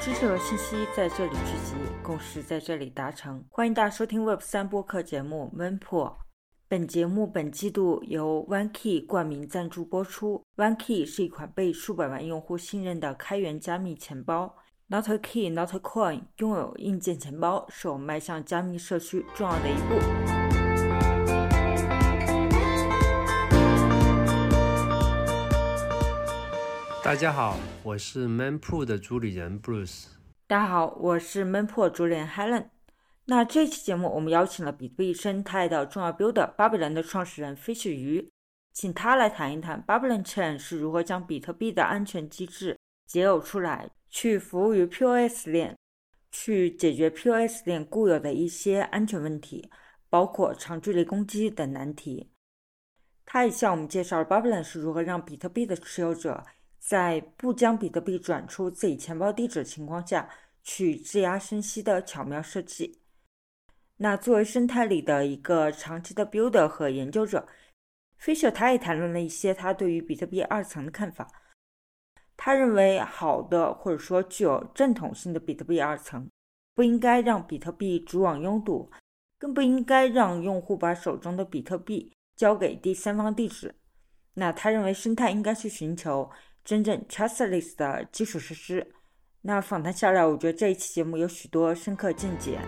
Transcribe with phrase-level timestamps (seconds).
[0.00, 3.44] 知识和信息在这里聚集，共识在这里达成。
[3.50, 6.06] 欢迎大家收听 Web 三播客节目《闷破》。
[6.68, 10.44] 本节目本季度由 OneKey 冠名赞助播出。
[10.56, 14.54] OneKey 是一款被数百万用户信任的开源加密钱包。
[14.86, 16.22] Not a key, not a coin。
[16.36, 20.37] 拥有硬件钱包是我们迈向加密社区重要的一步。
[27.08, 30.08] 大家好，我是 Manpool 的主理人 Bruce。
[30.46, 32.66] 大家好，我是 Manpool 主理人 Helen。
[33.24, 38.30] 那这期节目，我们邀请了比特币生态的重要 builder 巴比伦的创始人 Fish 鱼，
[38.74, 42.76] 请他来谈一谈 Babylon Chain 是如何将比特币的安全机制
[43.06, 45.78] 解耦出来，去服务于 POS 链，
[46.30, 49.70] 去解决 POS 链固有的一些安全问题，
[50.10, 52.30] 包括长距离攻击等难题。
[53.24, 56.44] 他也向我们介绍了 Babylon 是如何让比特币的持有者
[56.78, 60.28] 在不将比特币转出自己钱包地址情况下
[60.62, 63.00] 去质押生息的巧妙设计。
[63.96, 67.48] 那作为生态里的一个长期的 builder 和研究者
[68.20, 71.28] ，Fisher 他也谈论了一些他对于比特币二层的看法。
[72.36, 76.30] 他认为，好的或者说具有正统性的比特币二层，
[76.74, 78.88] 不应该让比特币主网拥堵，
[79.36, 83.74] 更不应该让用户把手中的比特币交给第三方地址。
[84.34, 86.30] 那他认为，生态应该去寻求
[86.68, 88.86] 真正 trustless 的基础设施。
[89.40, 92.58] 那访谈下来，我觉得这一期节目有许多深刻见解。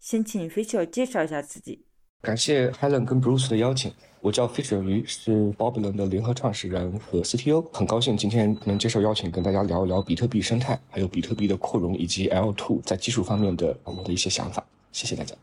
[0.00, 1.84] 先请 Fisher 介绍一下自己。
[2.22, 14.66] 感谢 Helen 跟 Bruce 的邀请，我叫 Fisher 鱼，是 Babylon 的联合创始人和 CTO，很高兴今天能接受邀请，跟大家聊一聊比特币生态，还有比特币的扩容以及 L2 在技术方面的我们的一些想法。
[14.90, 15.36] 谢谢大家。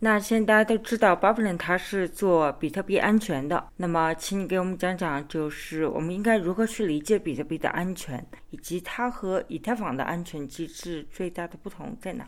[0.00, 12.24] 那现在大家都知道 Babylon 它是做比特币安全的，那么请你给我们讲讲，就是我们应该如何去理解比特币的安全，以及它和以太坊的安全机制最大的不同在哪？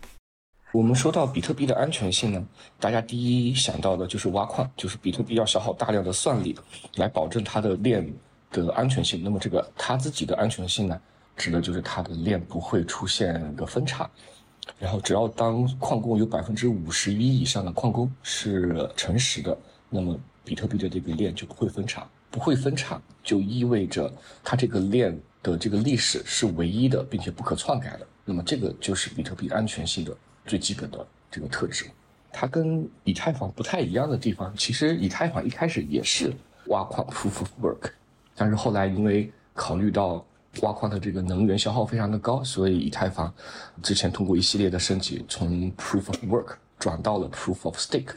[0.72, 2.44] 我们说到比特币的安全性呢，
[2.81, 6.56] 大家第一想到的就是挖矿，就是比特币要消耗大量的算力
[6.97, 8.05] 来保证它的链
[8.50, 9.23] 的安全性。
[9.23, 11.00] 那么这个它自己的安全性呢，
[11.37, 14.11] 指的就是它的链不会出现一个分叉。
[14.78, 19.56] 然后只要当矿工有百分之五十一以上的矿工是诚实的，
[19.88, 22.06] 那么比特币的这个链就不会分叉。
[22.31, 24.12] 不会分叉就意味着
[24.44, 28.06] 它这个链的这个历史是唯一的，并且不可篡改的。
[28.25, 30.16] 那么这个就是比特币安全性的。
[30.47, 31.84] 最基本的这个特质，
[32.32, 36.32] 它跟以太坊不太一样的地方，其实以太坊一开始也是
[36.66, 37.91] 挖矿 proof work，
[38.34, 40.25] 但是后来因为考虑到
[40.62, 43.33] 挖矿的这个能源消耗非常的高，所以以太坊
[43.83, 48.15] 之前通过一系列的升级，从 proof of work 转到了 proof of stake，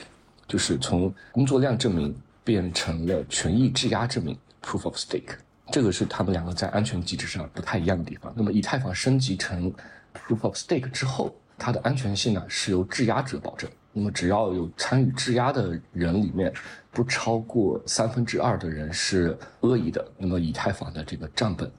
[0.47, 5.35] 就是从工作量证明变成了权益质押证明 proof of stake，
[5.71, 8.33] 这个是他们两个在安全机制上不太一样的地方。
[8.35, 9.71] 那么以太坊升级成
[10.13, 11.33] proof of stake 之后。
[11.55, 13.69] 它的安全性呢是由质押者保证。
[13.94, 16.51] 那么只要有参与质押的人里面
[16.91, 21.71] 不超过三分之二的人是恶意的，那么以太坊的这个账本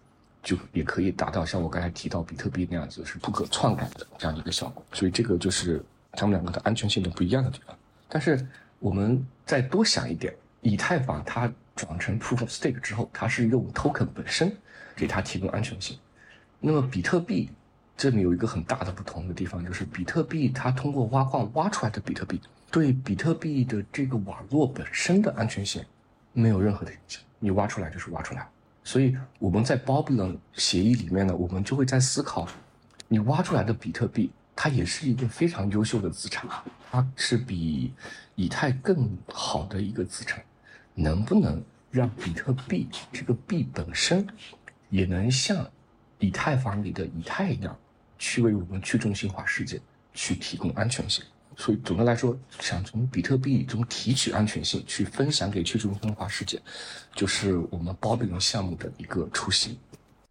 [0.44, 4.84] 就也可以达到像我刚才提到比特币那样子是不可篡改的这样一个效果。
[4.93, 7.77] 所以这个就是他们两个的安全性的不一样的地方。
[8.09, 8.47] 但是
[8.78, 14.56] 我们再多想一点，以太坊它转成 Proof of Stake 之后，它是用 Token 本身
[14.94, 15.99] 给它提供安全性。
[16.60, 17.50] 那么比特币。
[17.97, 25.81] 这里有一个很大的不同的地方，就是比特币它通过挖矿挖出来的比特币，对比特币的这个网络本身的安全性
[26.33, 27.22] 没有任何的影响。
[27.38, 28.49] 你挖出来就是挖出来，
[28.84, 32.47] 所以我们在 Babylon 协议里面呢，我们就会在思考，
[33.09, 37.93] 你挖出来的比特币，它也是一个非常优秀的资产啊，它是比
[38.34, 40.45] 以太更好的一个资产，
[40.95, 44.27] 能不能让比特币这个币本身
[44.91, 45.66] 也能像
[46.19, 47.77] 以太坊里的以太一样？
[48.16, 49.78] 去为我们去中心化世界
[50.15, 51.25] 去提供安全性，
[51.56, 56.60] 所以总的来说，想从比特币中提取安全性，去分享给去中心化世界，
[57.15, 59.77] 就是我们 Babylon 项目的一个雏形。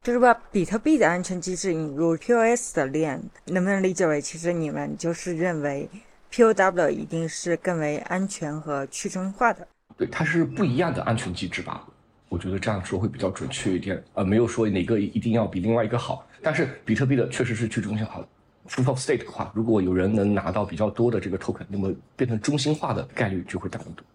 [0.01, 5.89] 就是把比特币的安全机制引入 POS 的链，能不能理解为，其实你们就是认为
[6.31, 9.65] POW 一定是更为安全和去中心化的？
[9.95, 11.87] 对，它是不一样的安全机制吧？
[12.27, 14.03] 我觉得这样说会比较准确一点。
[14.13, 16.27] 呃，没有说哪个一定要比另外一个好。
[16.41, 18.27] 但是比特币的确实是去中心化的
[18.67, 24.05] ，proof of stake 的话，如果有人能拿到比较多的这个 token，那么变成中心化的概率就会大很多。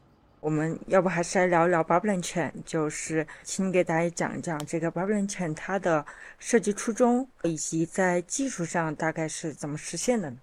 [0.40, 6.06] 我们要不还是来聊聊 Babylon Chain，就是请你给大家讲一讲这个 Babylon Chain 它的
[6.38, 10.36] 设计初衷，以及在技术上大概是怎么实现的呢。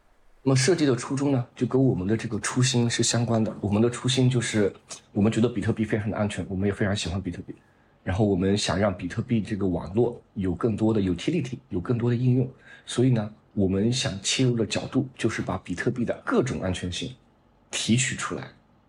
[0.43, 3.55] 那么设计的初衷呢，就跟我们的这个初心是相关的。
[3.61, 4.71] 我们的初心就是，
[5.11, 7.55] 我们觉得比特币非常的安全，我们也非常喜欢比特币。
[8.03, 12.47] 然后我们想让比特币这个网络有更多的 utility，有更多的应用，
[12.85, 17.15] 所以呢，我们想切入的角度就是把比特币的各种安全性
[17.71, 18.47] 提取出来，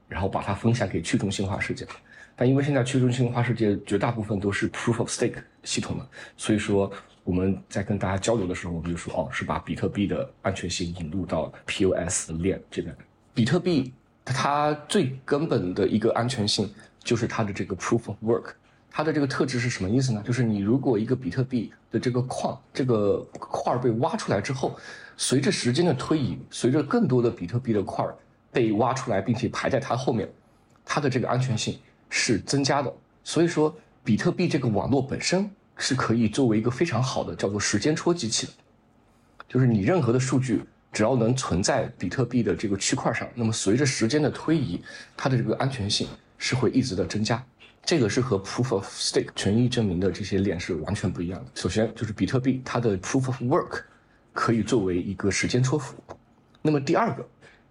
[0.09, 1.87] 然后把它分享给去中心化世界。
[2.35, 6.93] 但因为现在去中心化世界绝大部分都是 proof of stake 系统嘛，所以说
[7.23, 12.95] 我们在跟大家交流的时候，我们就说哦，是把比特币的安全性引入到 POS 链这边。
[13.33, 16.69] 比特币它最根本的一个安全性
[17.03, 18.53] 就是它的这个 proof of work。
[18.97, 20.23] 它的这个特质是什么意思呢？
[20.25, 24.75] 就是你如果一个比特币的这个矿这个块被挖出来之后，
[25.19, 28.07] 随着时间的推移，随着更多的比特币的块
[28.51, 30.27] 被挖出来，并且排在它后面，
[30.83, 31.79] 它的这个安全性
[32.09, 32.91] 是增加的。
[33.23, 38.53] 所以说，比特币这个网络本身是可以作为一个非常好的叫做时间戳机器的，
[39.47, 44.81] 就是你任何的数据只要能存在比特币的这个区块上，那么随着时间的推移，
[45.15, 46.09] 它的这个安全性
[46.39, 47.45] 是会一直的增加。
[47.87, 51.53] 这个是和 Proof of Stake 权益证明的这些链是完全不一样的。
[51.55, 53.83] 首先就是比特币，它的 Proof of Work
[54.33, 55.95] 可以作为一个时间戳服。
[56.61, 57.25] 那么第二个，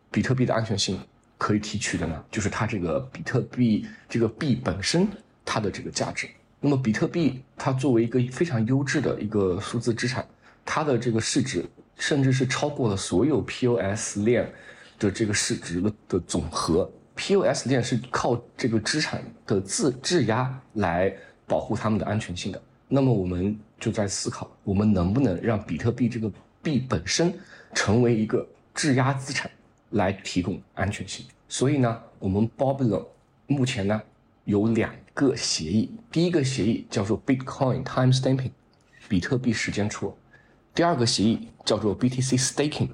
[0.10, 0.98] 比特币的安全性
[1.38, 5.06] 可以提取的呢，就是它这个比特币这个币本身
[5.44, 6.30] 它的这个价值。
[6.62, 10.26] 那么比特币它作为一个非常优质的一个数字资产，
[10.64, 11.66] 它的这个市值
[11.98, 14.50] 甚至是超过了所有 POS 链
[14.98, 16.90] 的这个市值的的总和。
[17.16, 21.16] POS 链是靠这个资产的自质押来
[21.48, 22.62] 保护它们的安全性的。
[22.88, 26.32] 那么我们就在思考，我们能不能让比特币这个
[26.62, 27.34] 币本身
[27.74, 29.50] 成为一个质押资产
[29.92, 31.26] 来提供安全性？
[31.48, 33.12] 所以呢，我们 b o b l o
[33.48, 34.02] 目前呢
[34.44, 38.52] 有两个协议，第一个协议叫做 Bitcoin Time Stamping，
[39.08, 40.16] 比特币时间戳；
[40.74, 42.90] 第二个协议叫做 BTC Staking，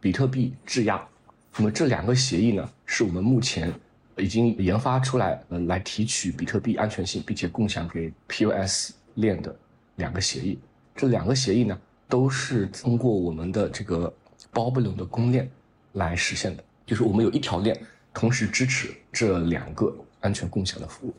[0.00, 1.08] 比特币质押。
[1.56, 3.72] 那么这两个协议呢，是我们目前
[4.16, 9.54] 已经研发出来，呃，来提取比特币安全性，并且共享给 POS 链的
[9.96, 10.58] 两个协议。
[10.94, 11.78] 这两个协议呢，
[12.08, 14.12] 都是通过我们的这个
[14.50, 15.50] b o b l o n 的公链
[15.92, 17.78] 来实现的，就是我们有一条链，
[18.14, 21.14] 同时支持这两个安全共享的服务。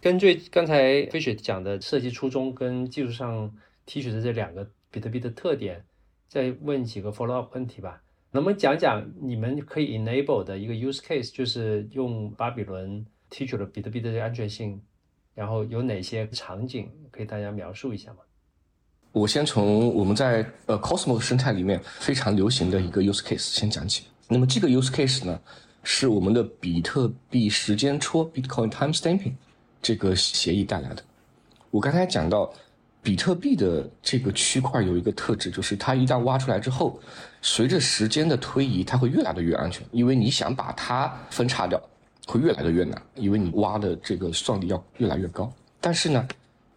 [0.00, 3.50] 根据刚才飞雪讲的设计初衷跟技术上
[3.86, 5.82] 提取的这两个比特币的特点，
[6.28, 8.02] 再问几个 follow up 问题吧。
[8.34, 14.82] 能不能讲讲你们可以 enable 的一个 use case，就是用巴比伦提取了比特币的安全性，
[15.36, 18.18] 然后有哪些场景可以大家描述一下吗？
[19.12, 24.06] 我先从我们在呃 Cosmos 生态里面非常流行的一个 use case 先讲起。
[24.26, 25.40] 那么这个 use case 呢，
[25.84, 29.34] 是我们的比特币时间戳 Bitcoin Time Stamping
[29.80, 31.04] 这个协议带来的。
[31.70, 32.52] 我刚才讲到。
[33.04, 36.98] 比特币的这个区块有一个特质，就是它一旦挖出来之后，
[37.42, 39.86] 随着时间的推移，它会越来的越安全。
[39.92, 41.78] 因为你想把它分叉掉，
[42.26, 45.52] 会越来的越难，因为你挖的这个算力要越来越高。
[45.82, 46.26] 但是呢，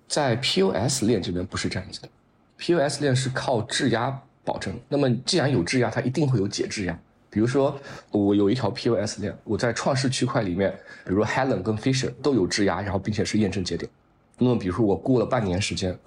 [0.06, 2.10] 在 POS 链这边不是这样子的
[2.58, 4.78] ，POS 链是靠质押保证。
[4.90, 7.00] 那么既然有质押，它一定会有解质押。
[7.30, 7.80] 比如说，
[8.12, 10.72] 我有一条 POS 链，我在创世区块里面，
[11.06, 13.90] 比如说 Helen 跟 Fisher 都有质押，然后并且是验证节点。
[14.38, 15.98] 那么比如说我过了半年时间。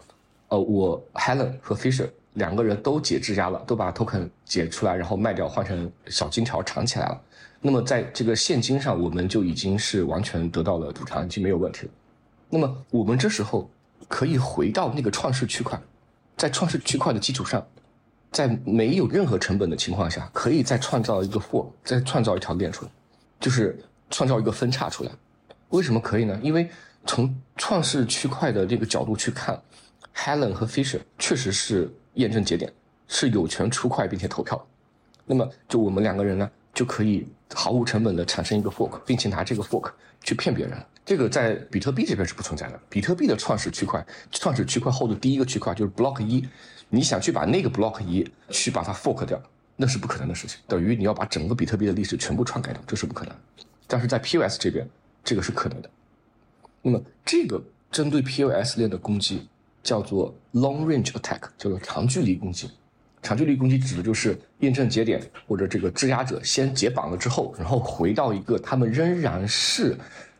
[0.50, 7.20] 呃，我 Helen 和 Fisher 两个人都解质押了，都把 token 解出来，然后卖掉换成小金条藏起来了。
[7.60, 11.92] 那么在这个现金上，我们就已经是完全得到了补偿，已经没有问题了。
[12.48, 13.70] 那么我们这时候
[14.08, 15.80] 可以回到那个创世区块，
[16.36, 17.64] 在创世区块的基础上，
[18.32, 22.90] 在没有任何成本的情况下，可以再创造一个 for，再创造一条链出来，
[23.38, 23.78] 就是
[24.10, 25.12] 创造一个分叉出来。
[25.68, 26.40] 为什么可以呢？
[26.42, 26.68] 因为
[27.06, 29.60] 从创世区块的这个角度去看。
[30.14, 32.72] Helen 和 Fisher 确实是验证节点，
[33.08, 34.66] 是有权出块并且投票。
[35.24, 39.90] 那么，就我们两个人呢，就可以毫无成本的产生一个 fork，并且拿这个 fork
[40.22, 40.76] 去骗别人。
[41.04, 42.80] 这个在比特币这边是不存在的。
[42.88, 46.46] 比特币的创始区块，创始区块后的第一个区块就是 block 一，
[46.88, 49.40] 你想去把那个 block 一去把它 fork 掉，
[49.76, 53.34] 那是不可能的事情，等于你要把整个比特币的历史全部篡改掉，这是不可能。
[53.86, 54.88] 但是在 POS 这边，
[55.24, 55.90] 这个是可能的。
[56.82, 59.48] 那么，这个针对 POS 链的攻击。
[59.82, 62.70] 叫做 long range attack，叫做长距离攻击。
[63.22, 69.94] 长距离攻击指的就是验证节点或者这个质押者先解绑了之后，然后回到一个他们仍然是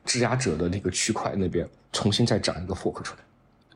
[0.05, 3.21] 质押者的那个区块那边，重新再长一个 fork 出来。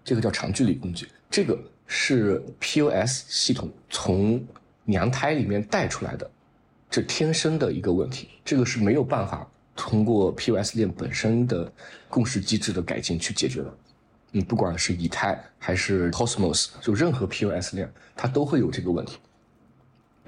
[0.02, 1.06] 这个叫长距离攻击。
[1.30, 4.42] 这个是 POS 系统从
[4.84, 6.30] 娘胎里面带出来的，
[6.90, 8.28] 这天生的一个问题。
[8.42, 11.70] 这个是没有办法通过 POS 链本身的
[12.08, 13.74] 共识机制的改进去解决的。
[14.36, 19.18] 你不管是以太还是 Cosmos，就任何 POS 链，它都会有这个问题。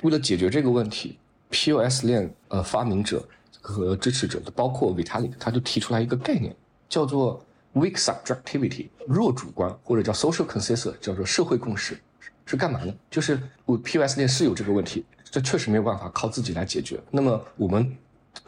[0.02, 1.18] 为了解决这个问题
[1.50, 3.28] ，POS 链呃发明者
[3.60, 6.54] 和支持者，包括 Vitalik，他就提出来一个概念，
[6.88, 7.44] 叫做
[7.74, 11.98] weak subjectivity 弱主观或者叫 social consensus 叫做社会共识
[12.44, 12.94] 是干嘛呢？
[13.10, 17.00] 就是我 POS 链是有这个问题，这确实没有办法靠自己来解决。
[17.10, 17.96] 那么我们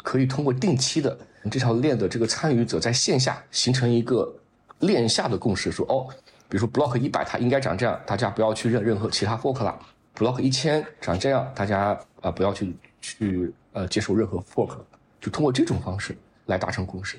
[0.04, 1.18] 可以通过定期的
[1.50, 4.32] 这条链的这个参与者在线下形成一个
[4.80, 6.06] 链下的共识，说哦，
[6.48, 9.78] 比如说 block 一百它应该长这样，大家不要去认任何其他 fork 了
[10.14, 14.76] ；block 一千长这样，大家啊不要去去呃接受任何 fork，
[15.20, 16.16] 就通过这种方式
[16.46, 17.18] 来达成共识。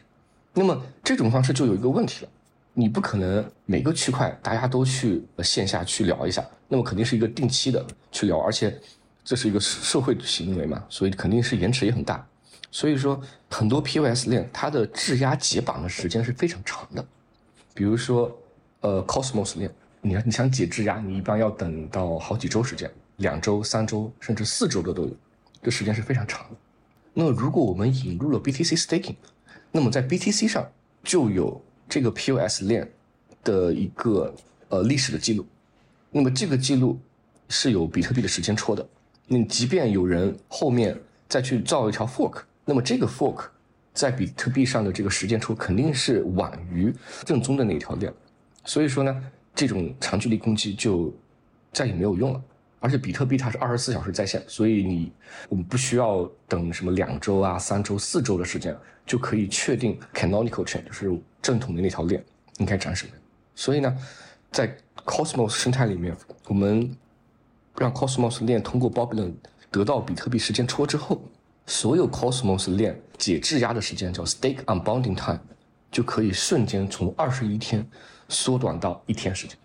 [0.54, 2.32] 那么这种方式就有一个问题了，
[2.74, 8.80] 你不可能每个区块大家都去线下去聊一下，那么肯定是一个定期的去聊，而且
[9.24, 12.26] 这是一个社会行为嘛，所以肯定是延迟也很大。
[12.72, 17.06] 所以说很多 POS 链它的质押解绑的时间是非常长的，
[17.80, 18.30] 比如说
[18.82, 25.16] 呃 Cosmos 链，你你想解质押，你一般要等到好几周时间，两周、三周甚至四周的都有，
[25.64, 26.58] 这时间是非常长的。
[27.14, 29.16] 那么如果我们引入了 BTC Staking，
[29.72, 30.70] 那么在 BTC 上
[31.06, 32.92] 就有这个 POS 链
[33.46, 34.36] 的一个
[34.68, 35.46] 呃历史的记录，
[36.12, 37.00] 那么这个记录
[37.48, 38.86] 是有比特币的时间戳的。
[39.26, 43.46] 你即便有人后面再去造一条 fork，那么这个 fork
[43.94, 46.94] 在比特币上的这个时间戳肯定是晚于
[47.26, 48.14] 正宗的那条链，
[48.66, 51.14] 所以说呢，这种长距离攻击就
[51.74, 52.42] 再也没有用了。
[52.82, 55.12] 而且比特币它是二十四小时在线，所以你
[55.50, 58.74] 我们不需要等什么两周啊、三周、四周的时间，
[59.06, 62.24] 就可以确定 canonical chain 就是正统的那条链
[62.60, 63.12] 应该长什么。
[63.54, 63.98] 所以呢，
[64.50, 66.16] 在 Cosmos 生态里面，
[66.46, 66.90] 我们
[67.78, 69.34] 让 Cosmos 链通过 Boblin
[69.70, 71.22] 得到比特币时间戳之后，
[71.70, 75.40] 所有 Cosmos 链解质押的时间叫 stake unbonding time，
[75.92, 77.88] 就可以瞬间从二十一天
[78.28, 79.56] 缩短到一天时间，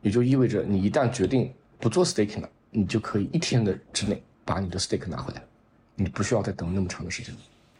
[0.00, 1.52] 也就意味着你一旦决定。
[1.80, 5.42] 不做 staking 了，你就可以一天的之内把你的 stake 拿回来，
[5.94, 7.32] 你不需要再等那么长的时间。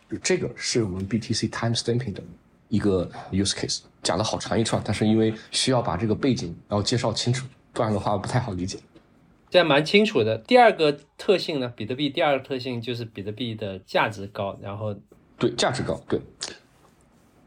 [0.09, 2.23] 就这个是我们 BTC time stamping 的
[2.69, 8.79] 一个 use case，讲了好长一串，但是因为需要把这个背景然后介绍清楚，不然的话不太好理解。
[9.51, 10.39] 这样蛮清楚的。
[10.39, 14.95] 第二个特性呢，比特币第二个特性就是比特币的价值高，然后
[15.39, 16.21] 对价值高，对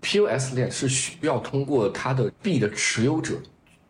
[0.01, 3.35] POS 链是需要通过它的币的持有者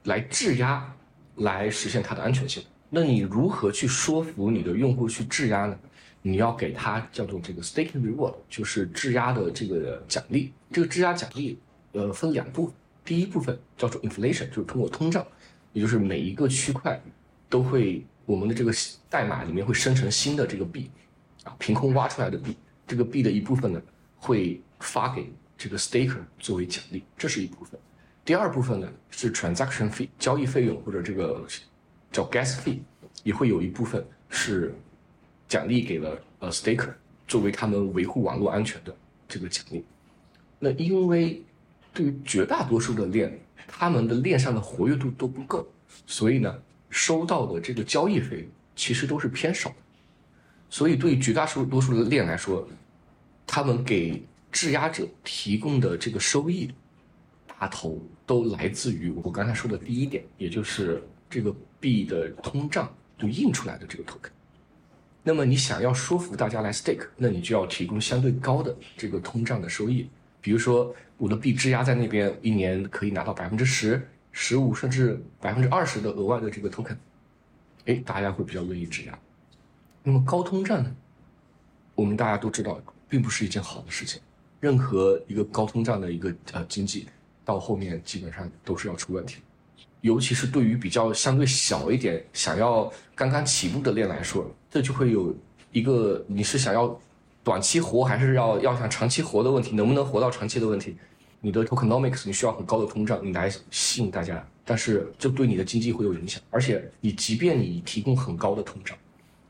[0.04, 0.96] 来质押。
[1.38, 2.62] 来实现它的安全性。
[2.90, 5.80] 那你如何去说服你的用户去质押呢？
[6.22, 10.52] 你要给他叫做这个 staking reward，就是质押的这个奖励。
[10.72, 11.58] 这个质押奖励，
[11.94, 12.76] 呃，分两部分。
[13.04, 15.26] 第一部分叫做 inflation，就是通过通胀，
[15.72, 17.02] 也就是每一个区块
[17.52, 18.72] 都会我们的这个
[19.10, 20.90] 代码里面会生成新的这个币，
[21.44, 22.56] 啊，凭空挖出来的币，
[22.88, 23.82] 这个币的一部分呢
[24.16, 27.78] 会发给这个 staker 作为奖励，这是一部分。
[28.24, 31.46] 第二部分呢是 transaction fee 交易费用或者这个
[32.10, 32.80] 叫 gas fee，
[33.24, 34.74] 也会有一部分是
[35.50, 36.94] 奖励给了呃 staker
[37.28, 38.96] 作为他们维护网络安全的
[39.28, 39.84] 这个奖励。
[40.58, 41.44] 那因为
[41.94, 45.68] 对于绝大多数的链，他们的链上的活跃度都不够，
[46.06, 46.56] 所以呢
[46.92, 49.76] 收到的这个交易费其实都是偏少的。
[50.70, 52.68] 所以对绝大数多数的链来说，
[53.48, 54.22] 他们给
[54.52, 56.72] 质押者提供的这个收益。
[57.60, 64.32] 大头都来自于我刚才说的第一点，也就是这个币的通胀就印出来的这个 token。
[65.22, 70.10] 那么你想要说服大家来 stake，那你就要提供相对高的这个通胀的收益。
[70.42, 76.98] 比如说我的币质押在那边，一年可以拿到百分之十、十五甚至百分之二十的额外的这个 token，
[77.86, 79.20] 哎，大家会比较愿意质押。
[80.04, 80.96] 那么高通胀呢？
[81.96, 84.22] 我们大家都知道，并不是一件好的事情。
[84.60, 87.08] 任何一个高通胀的一个呃经济。
[87.44, 89.42] 到后面基本上都是要出问题，
[90.02, 95.36] 尤其是对于比较相对小一点、想要刚刚起步的链来说，这就会有
[95.72, 96.98] 一个你是想要
[97.44, 100.96] 短期活还是要要想长期活的问题，能不能活到长期的问题？
[101.42, 106.42] 你的 tokenomics 你需要很高的通胀，你来吸引大家，但是这对你的经济会有影响。
[106.50, 108.98] 而且你即便你提供很高的通胀，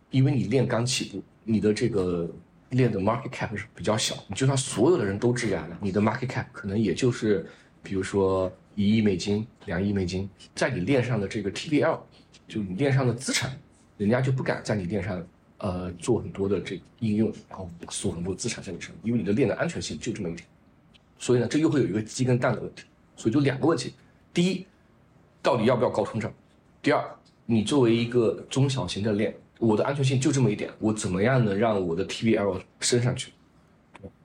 [0.10, 2.28] 因为你链刚起步，你的这个
[2.70, 7.46] 链的 market cap 是比较小，你就算所有的人都质押了，你的 market cap 可能也就是。
[7.84, 11.98] 比如说一亿美金、两亿美金，在你链上的这个 TVL，
[12.48, 13.60] 就你链上的资产，
[13.98, 15.26] 人家就不敢在你链上
[15.58, 20.48] 呃做很多的这应用，然后锁很多资产在你身上，因为你的链的安全性就这么一点。
[21.22, 22.84] 所以呢，这又会有一个鸡跟蛋的问题。
[23.16, 23.94] 所以就两个问题：
[24.34, 24.66] 第一，
[25.42, 26.34] 到底要不要高通胀？
[26.82, 27.02] 第二，
[27.46, 33.32] 你作为一个中小型的链，我的安全性就这么一点，我怎么样能让我的 TBL 升上去？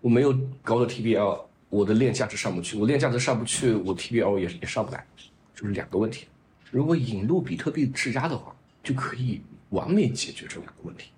[0.00, 1.42] 我没有高的 TBL，。
[1.68, 5.04] 我的链价值上不去，我链价值上不去，我 TBL 也也上不来，
[5.52, 6.26] 就是两个问题。
[6.70, 11.10] 如果引入比特币质押的话，就可以完美解决这两个问题。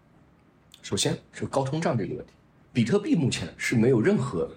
[0.80, 2.32] 首先是高通胀这个问题，
[2.72, 4.50] 比特币目前是没有任何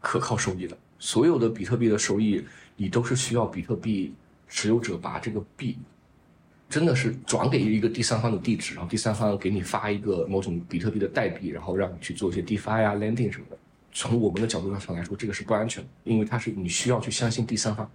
[0.00, 2.44] 可靠收益的，所有的比特币的收益，
[2.76, 4.14] 你都是需要比特币
[4.48, 5.76] 持有者把这个币
[6.68, 13.56] 真的是转给一个第三方的地址，然后第三方给你发一个某种比特币的代币，然后让你去做一些 DeFi 啊、Lending 什么的。
[13.90, 17.90] 从我们的角度上来说，这个是不安全的，因为它是你需要去相信第三方，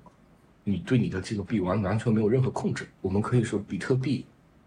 [0.63, 2.87] 你对你的这个币完完全没有任何控制。
[2.99, 4.25] 我们可以说，比特币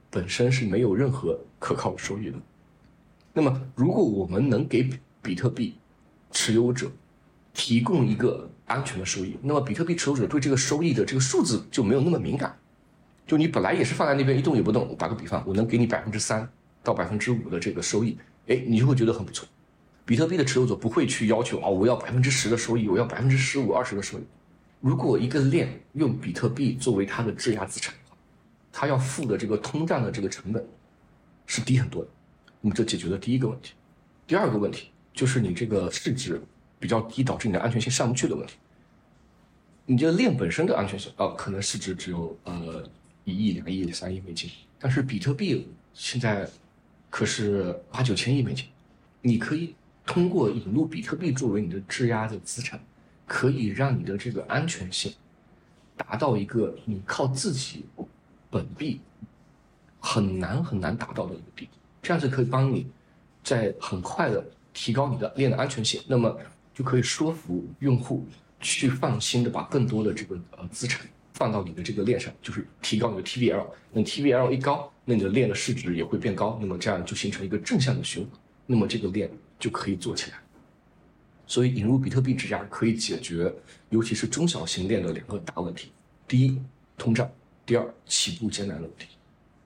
[0.08, 2.38] 本身是没有任何可靠收益的。
[3.32, 4.88] 那么，如果我们能给
[5.20, 5.74] 比特币
[6.30, 6.90] 持有者
[7.56, 12.54] 提供一个安全的收益，那么比特币持有者对这个收益的这个数字就没有那么敏感。
[13.26, 16.46] 就你本来也是放在那边一动也不动，打个比方，我能给你百分之三
[16.84, 19.48] 到百分之五的这个收益，哎，你就会觉得很不错。
[20.04, 24.22] 比特币的持有者不会去要求啊，我要百分之十的收益，我要百分之十五、二十的收益。
[24.80, 27.94] 如果一个链用比特币作为它的质押资产，
[28.70, 30.64] 它要付的这个通胀的这个成本
[31.46, 32.10] 是低很多的。
[32.60, 33.72] 那么这解决了第一个问题。
[34.26, 36.40] 第二个问题就是你这个市值
[36.78, 38.54] 比较低，导致你的安全性上不去的问题。
[39.86, 42.88] 你这个链本身的安全性呃，可能市值只有呃
[43.24, 46.48] 一亿、两亿、三亿美金，但是比特币现在
[47.10, 48.66] 可是八九千亿美金，
[49.22, 49.74] 你可以。
[50.08, 52.78] 通过引入比特币作为你的质押的资产，
[53.26, 55.12] 可以让你的这个安全性
[55.96, 57.84] 达到一个你靠自己
[58.48, 59.00] 本币
[59.98, 61.72] 很难很难达到的一个地步。
[62.00, 62.86] 这样子可以帮你
[63.42, 66.38] 在很快的提高你的链的安全性，那么
[66.76, 68.24] 就可以说服用户
[68.60, 71.04] 去放心的把更多的这个呃资产
[71.34, 73.66] 放到你的这个链上，就是提高你的 TVL。
[73.90, 78.30] 那 TVL 一高，那你的链的市值也会变高，那么这样就形成一个正向的循环。
[78.66, 79.28] 那么这个链。
[79.58, 80.36] 就可以做起来，
[81.46, 83.50] 所以引入比特币质押可以解决，
[83.88, 85.92] 尤其是中小型链的两个大问题：
[86.28, 86.60] 第一，
[86.98, 87.26] 通胀；
[87.64, 89.15] 第二，起步艰难的问题。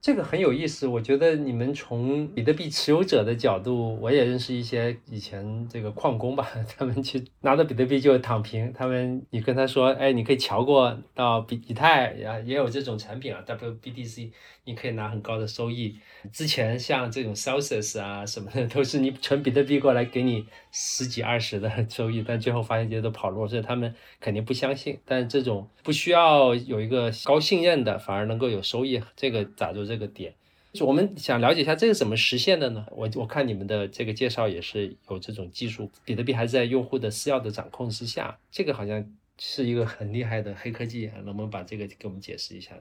[0.02, 8.73] 这个很有意思，我觉得你们从比特币持有者的角度，我也认识一些以前这个矿工吧， 他们去拿到比特币就躺平。
[8.73, 14.30] 他们你跟他说，哎，你可以桥过到比以太呀，也有这种产品啊，WBTC，
[14.65, 15.99] 你可以拿很高的收益。
[16.32, 24.99] 之前像这种 Celsius 啊什么的，都是你存比特币过来给你十几二十的 收益，但最后发现这些都跑路，所以他们肯定不相信。
[25.04, 29.85] 但这种不需要有一个高信任的，反而能够有收益，这个咋做？
[29.85, 30.33] 这个点，
[30.73, 32.87] 就我们想了解一下这个怎么实现的呢？
[32.93, 39.04] 我我看你们的这个介绍也是有这种技术，比特币还是在用户的私钥的掌控之下，这个好像
[39.39, 42.73] 是一个很厉害的黑科技，能不能把这个给我们解释一下？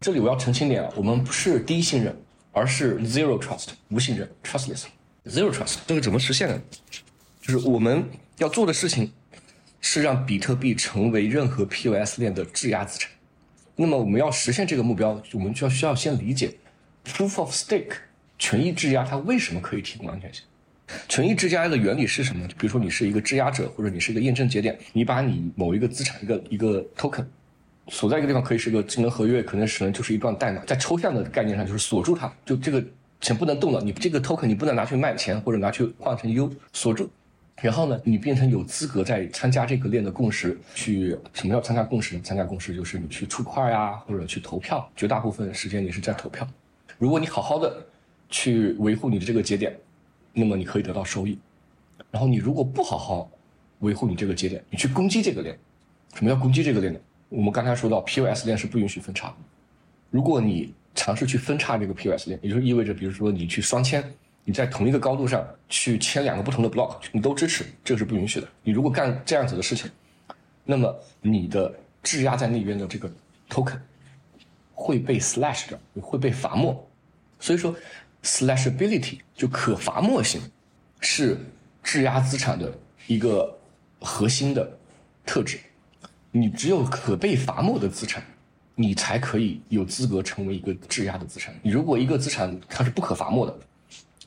[0.00, 2.16] 这里我要澄清点啊，我们不是低信任，
[2.52, 4.84] 而是 zero trust 无信任 trustless
[5.24, 6.60] zero trust 这个怎么实现的？
[7.44, 8.02] 就是我们
[8.38, 9.12] 要做的事情
[9.82, 13.10] 是让比特币成为任何 POS 链的质押资产。
[13.76, 16.54] 那么我们要实现这个目标，我们就要需要先理解
[17.04, 17.96] proof of stake
[18.38, 20.42] 权益质押它为什么可以提供安全性。
[21.06, 22.48] 权益质押的原理是什么？
[22.58, 27.26] 比如说你是一个质押者，或者你是一个验证节点，你把你某一个资产一个一个 token
[27.88, 32.82] 锁在一个地方，可以是一个智能合约，可能是就是一段代码，在抽象的概念上就是锁住它，就这个
[33.20, 37.10] 钱不能动了，你这个 token 你不能拿去卖钱或者拿去换成 U 锁住。
[37.62, 42.20] 然后呢，你变成有资格在参加这个链的共识，去什么叫参加共识？
[42.20, 46.46] 参加共识就是你去出块呀，或者去投票，绝大部分时间你是在投票。
[46.98, 47.86] 如果你好好的
[48.28, 49.74] 去维护你的这个节点，
[50.32, 51.38] 那么你可以得到收益。
[52.10, 53.30] 然后你如果不好好
[53.78, 55.56] 维护你这个节点，你去攻击这个链，
[56.14, 56.98] 什么叫攻击这个链呢？
[57.28, 59.34] 我们刚才说到 POS 链是不允许分叉的。
[60.10, 64.04] 如果你尝试去分叉这个 POS 链，也就意味着，比如说你去双签。
[64.44, 68.48] 你在同一个高度上去签两个不同的 block，你都支持，这个是不允许的。
[68.62, 69.90] 你如果干这样子的事情，
[70.64, 73.10] 那么你的质押在那边的这个
[73.48, 73.78] token
[74.74, 76.76] 会被 slash 掉，会被罚没。
[77.40, 77.74] 所以说
[78.22, 80.40] ，slashability 就可罚没性
[81.00, 81.38] 是
[81.82, 82.70] 质押资产的
[83.06, 83.56] 一个
[84.00, 84.78] 核心的
[85.24, 85.58] 特质。
[86.30, 88.22] 你只有可被罚没的资产，
[88.74, 91.54] 你才可以有资格成为一个质押的资产。
[91.62, 93.58] 你如果一个资产它是不可罚没的。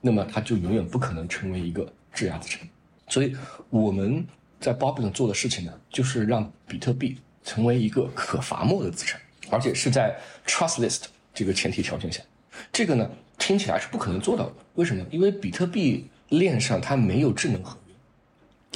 [0.01, 2.67] 那么它就永远不可能成为一个质押资产，
[3.07, 3.35] 所以
[3.69, 4.25] 我们
[4.59, 11.01] 在 b o b b 做的事情呢，就是让比特币成为一个可罚没的资产，而且是在 trustless
[11.33, 12.21] 这个前提条件下。
[12.71, 15.05] 这个呢听起来是不可能做到的，为什么？
[15.11, 17.93] 因为比特币链上它没有智能合约，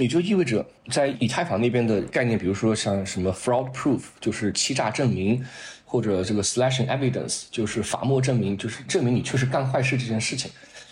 [0.03, 5.43] 也就意味着在以太坊那边的概念，比如说像什么 fraud proof，就是欺诈证明，
[5.84, 10.51] 或者这个 slashing evidence，就是罚没证明，就是证明你确实干坏事这件事情。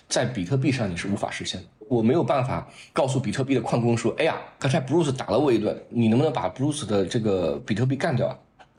[0.09, 8.37] 在比特币上你是无法实现的，我没有办法告诉比特币的矿工说：“哎呀，刚才 Bruce 打了我一顿，你能不能把 Bruce 的这个比特币干掉？”啊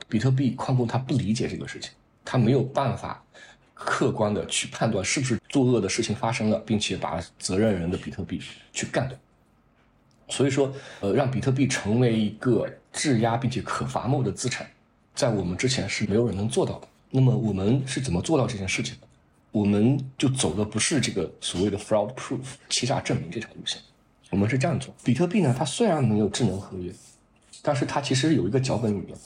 [0.09, 1.89] 比特币矿工他不理解这个事情，
[2.25, 3.23] 他没有办法
[3.73, 8.41] 客观的去判断是不是作恶的事情发生了，并且把责任人的比特币
[8.73, 9.17] 去干掉。
[10.27, 14.69] 所以说，呃，让比特币成为一个质押并且可罚没的资产，
[15.15, 16.87] 在我们之前是没有人能做到的。
[17.09, 19.07] 那么我们是怎么做到这件事情的？
[19.51, 23.81] 我们就走的不是这个所谓的 fraud proof 欺诈证明这条路线，
[24.29, 24.93] 我们是这样做。
[25.03, 26.93] 比特币呢，它虽然没有智能合约，
[27.61, 29.17] 但是它其实有一个脚本语言，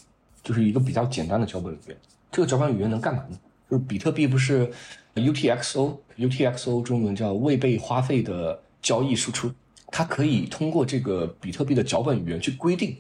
[0.44, 1.98] 就是一个比较简单的脚本语言。
[2.32, 3.40] 这个脚本语言能干嘛呢？
[3.70, 4.72] 就是比特币不是
[5.14, 9.52] UTXO，UTXO 中文叫未被花费的交易输出，
[9.88, 12.98] 它可以通过这个比特币的脚本语言去规定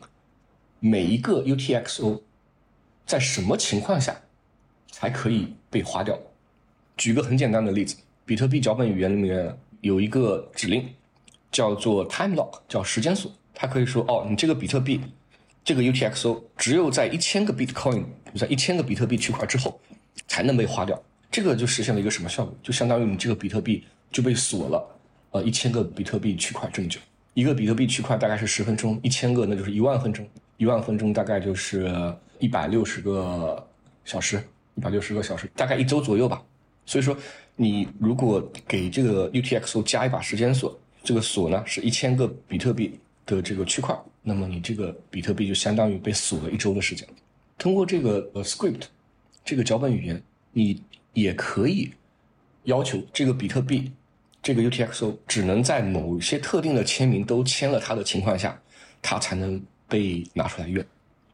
[0.80, 2.22] 每一个 UTXO
[3.06, 4.16] 在什么情况下
[4.92, 6.18] 才可以被花掉。
[6.98, 10.88] 举个很简单的例子，比特币脚本语言里面有一个指令，
[11.52, 13.32] 叫做 time lock，叫时间锁。
[13.54, 15.00] 它可以说，哦，你这个比特币，
[15.64, 18.04] 这个 UTXO 只有在一千个 Bitcoin，
[18.36, 19.80] 在一千个比特币区块之后，
[20.28, 21.02] 才能被花掉。
[21.32, 22.54] 这个就实现了一个什么效果？
[22.62, 25.00] 就相当于你这个比特币就被锁了，
[25.32, 27.00] 呃，一千个比特币区块这么久。
[27.34, 30.28] 一个比特币区块大概是十分钟，一千个那就是一万分钟，
[30.58, 31.94] 一万分钟大概就是
[32.40, 33.68] 一百六十个
[34.06, 34.42] 小时，
[34.76, 36.42] 一百六十个小时，大概一周左右吧。
[36.86, 37.18] 所以说，
[37.56, 47.08] 你如果给这个 UTXO 加一把时间锁，这个锁呢是一千个比特币的这个区块，那么你这个比特币就相当于被锁了一周的时间。
[47.58, 48.84] 通过这个呃 script
[49.44, 50.22] 这个脚本语言，
[50.52, 50.82] 你
[51.14, 51.92] 也可以
[52.66, 53.92] 要求这个比特币
[54.44, 58.62] 这个 UTXO 只能在某些特定的签名都签了它的情况下，
[59.02, 60.84] 它才能被拿出来用。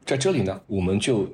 [0.06, 1.30] 在这里呢，我们就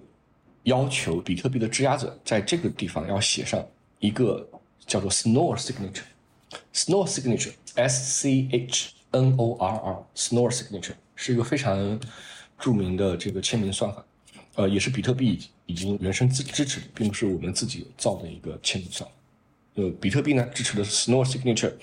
[0.64, 3.64] 要求比特币的质押者在这个地方要写上。
[4.00, 4.48] 一个
[4.86, 12.00] 叫做 Snore Signature，Snore Signature，S C H N O R R，Snore Signature 是一个非常
[12.60, 14.06] 著名的这个签名算法，
[14.56, 19.16] 呃，也是比特币已经原生支支持的，并不是我们自己造的一个签名算法。
[19.76, 21.74] 呃，比特币呢支持的是 Snore Signature，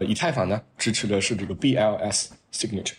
[0.00, 2.94] 以太坊呢支持的是这个 B L S Signature。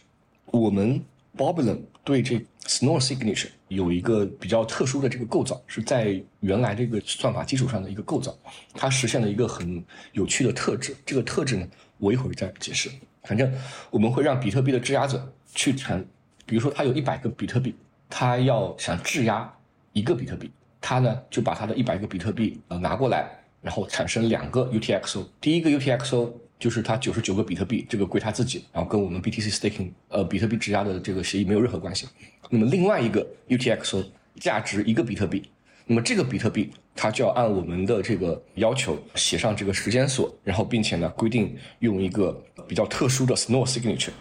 [0.48, 1.04] 我们
[1.38, 2.36] Boblin 对这
[2.66, 8.38] Snore Signature 有一个比较特殊的这个构造，是在原来这个算法基础上的一个构造，
[8.74, 10.96] 它实现了一个很有趣的特质。
[11.06, 12.90] 这个特质呢，我一会儿再解释。
[13.24, 13.52] 反正
[13.90, 16.06] 我们会让比特币的质押者去产，
[16.46, 17.74] 比如说他有一百个比特币，
[18.10, 19.52] 他要想质押
[19.94, 23.30] 一个比特币，他呢就把他的一百个比特币呃拿过来，
[23.62, 26.32] 然后产生两个 UTXO，第一个 UTXO。
[26.64, 32.08] 就是它九十九个比特币，这个归他自己，然后跟我们 BTC staking 呃比特币质押的这个协议没有任何关系。
[32.50, 34.06] 那么另外一个 UTXO
[34.40, 35.44] 价值一个比特币，
[35.86, 44.12] 那么这个比特币它就要按我们的这个要求写上这个时间锁，然后并且呢规定用一个比较特殊的 Snow signature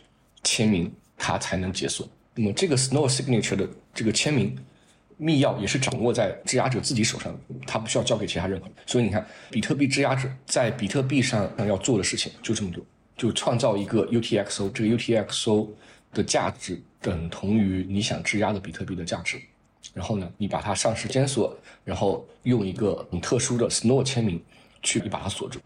[0.43, 2.09] 签名，它才能解锁。
[2.35, 4.59] 那么这个 Snow signature 的这个签名。
[5.17, 8.75] 密钥也是掌握在质押者自己手上，他不需要交给其他任何人。
[8.87, 12.85] 所以你看，比特币质押者在比特币上要做的事情就这么多，
[13.17, 15.69] 就创造一个 UTXO，这个 UTXO
[16.13, 19.41] 的价值等同于你想质押的比特币的价值。
[19.95, 24.43] 然后呢，你把它上时间锁，然后用一个很特殊的 Snow 签名
[24.83, 25.59] 去把它锁住，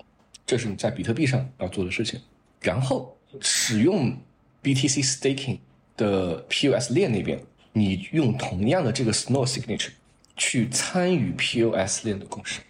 [0.47, 2.21] 这是你在比特币上要做的事情。
[2.61, 4.17] 然后使用
[4.63, 5.59] BTC Staking
[5.97, 7.41] 的 POS 链那边。
[7.77, 9.91] 你用同样的这个 Snow signature
[10.35, 12.63] 去参与 POS 链的共识，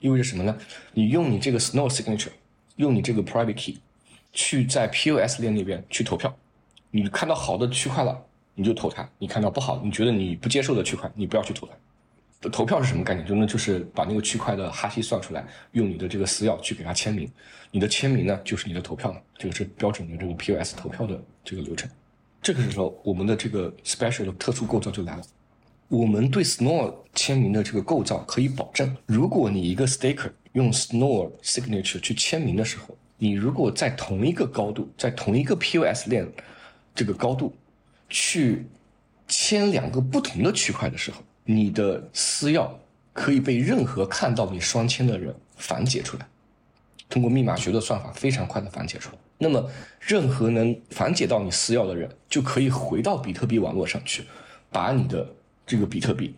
[0.00, 0.58] 意味着什么呢？
[0.92, 2.32] 你用你这个 Snow signature，
[2.74, 3.78] 用你这个 private key
[4.32, 6.36] 去在 POS 链那边去投票。
[6.90, 8.20] 你看到好的区块了，
[8.56, 12.48] 你就投它；你看到不好，你觉得你不接受的区块，你不要去投它。
[12.48, 13.24] 投票是什么概念？
[13.24, 17.30] 就那就是把那个区块的哈希算出来，用你的这个私钥去给它签名。
[17.70, 19.20] 你的签名呢，就是你的投票嘛。
[19.38, 21.88] 这个是标准的这个 POS 投票的这个流程。
[22.42, 25.22] 这个时候，我们的这个 special 的特殊构造就来了。
[25.88, 36.26] 我们对 Snore 签名的这个构造可以保证，如果你一个 staker 用 Snore signature 去签名的时候，你如果在同一个高度，在同一个 POS 链
[36.94, 37.52] 这个高度
[38.08, 38.66] 去
[39.28, 42.70] 签两个不同的区块的时候，你的私钥
[43.12, 46.26] 可以被任何看到你双签的人反解出来。
[47.08, 49.18] 通过密码学的算法，非常快的反解出来。
[49.42, 54.22] 那么，任何能反解到你私钥的人，就可以回到比特币网络上去，
[54.70, 55.26] 把你的
[55.66, 56.34] 这个比特币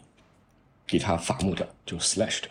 [0.87, 2.49] 给它伐木掉，就 slash 掉。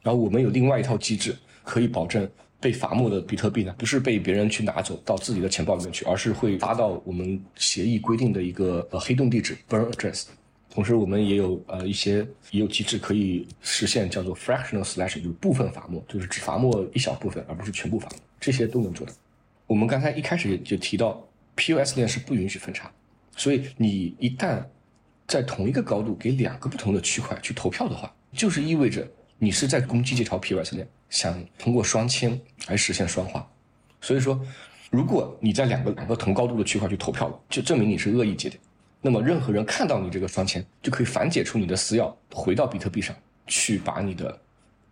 [0.00, 2.26] 然后我们有另外一套机制，可以保证
[2.58, 10.24] 被伐木的比特币呢，不是被别人去拿走到自己的钱包里面去，而是会发到我们协议规定的一个呃黑洞地址 burn address。
[10.70, 19.12] 同时，我们也有呃一些也有机制可以实现叫做 fractional slash，就是部分伐木，就是只伐木一小部分，而不是全部伐木，这些都能做到。
[19.72, 22.92] 我们刚才一开始就提到，POS 链是不允许分叉，
[23.34, 24.62] 所以你一旦
[25.26, 33.50] 在同一个高度给两个不同的区块去投票的话，就是意味着你是在攻击这条 POS 链，想通过双签来实现双化。
[34.02, 34.38] 所以说，
[34.90, 38.60] 如果你在两个两个同高度的区块去投票了，就证明你是恶意节点。
[39.00, 44.38] 那么任何人看到你这个双签，就可以反解出你的私钥，回到比特币上去把你的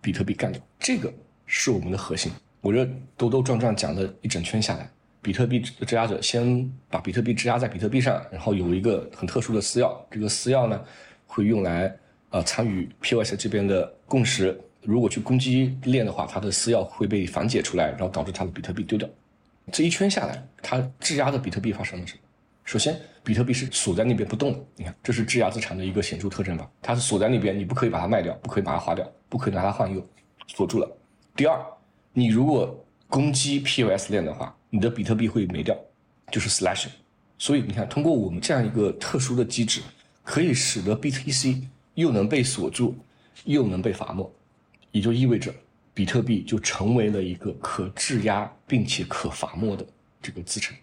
[0.01, 0.59] 比特币干掉。
[0.79, 1.13] 这个
[1.45, 2.33] 是我们的核心。
[2.61, 4.91] 我这兜兜转转讲了一整圈下来，
[5.23, 10.81] 比特币质押者先把比特币质押在比特币上，然后有一个很特殊的私钥，这个私钥呢
[11.27, 11.95] 会用来
[12.31, 14.59] 呃参与 POS 这边的共识。
[14.83, 19.09] 如果去攻击链的话，它的私钥会被反解出来，然后导致它的比特币丢掉。
[19.71, 22.21] 这一圈下来，它质押的比特币发生了什么？
[22.65, 24.59] 首先，比特币是锁在那边不动的。
[24.77, 26.71] 你看，这是质押资产的一个显著特征吧？
[26.81, 30.03] 它是锁在那边，你不可以把它卖掉，不可以把它花掉，不可以拿它换用，
[30.47, 30.91] 锁住了。
[31.37, 31.59] 第二，
[32.13, 35.77] 你如果攻击 POS 链的话，你的比特币会没掉，
[36.31, 36.87] 就是 slash。
[37.39, 39.81] 所以你看，通过我们这样一个特殊的机制，
[40.23, 41.63] 可以使得 BTC
[41.95, 42.95] 又能被锁住，
[43.45, 44.31] 又能被罚没。
[44.91, 45.55] 也就意味着，
[45.95, 49.87] 比特币就成为了一个可质押并且可罚没的
[50.21, 50.77] 这个资产，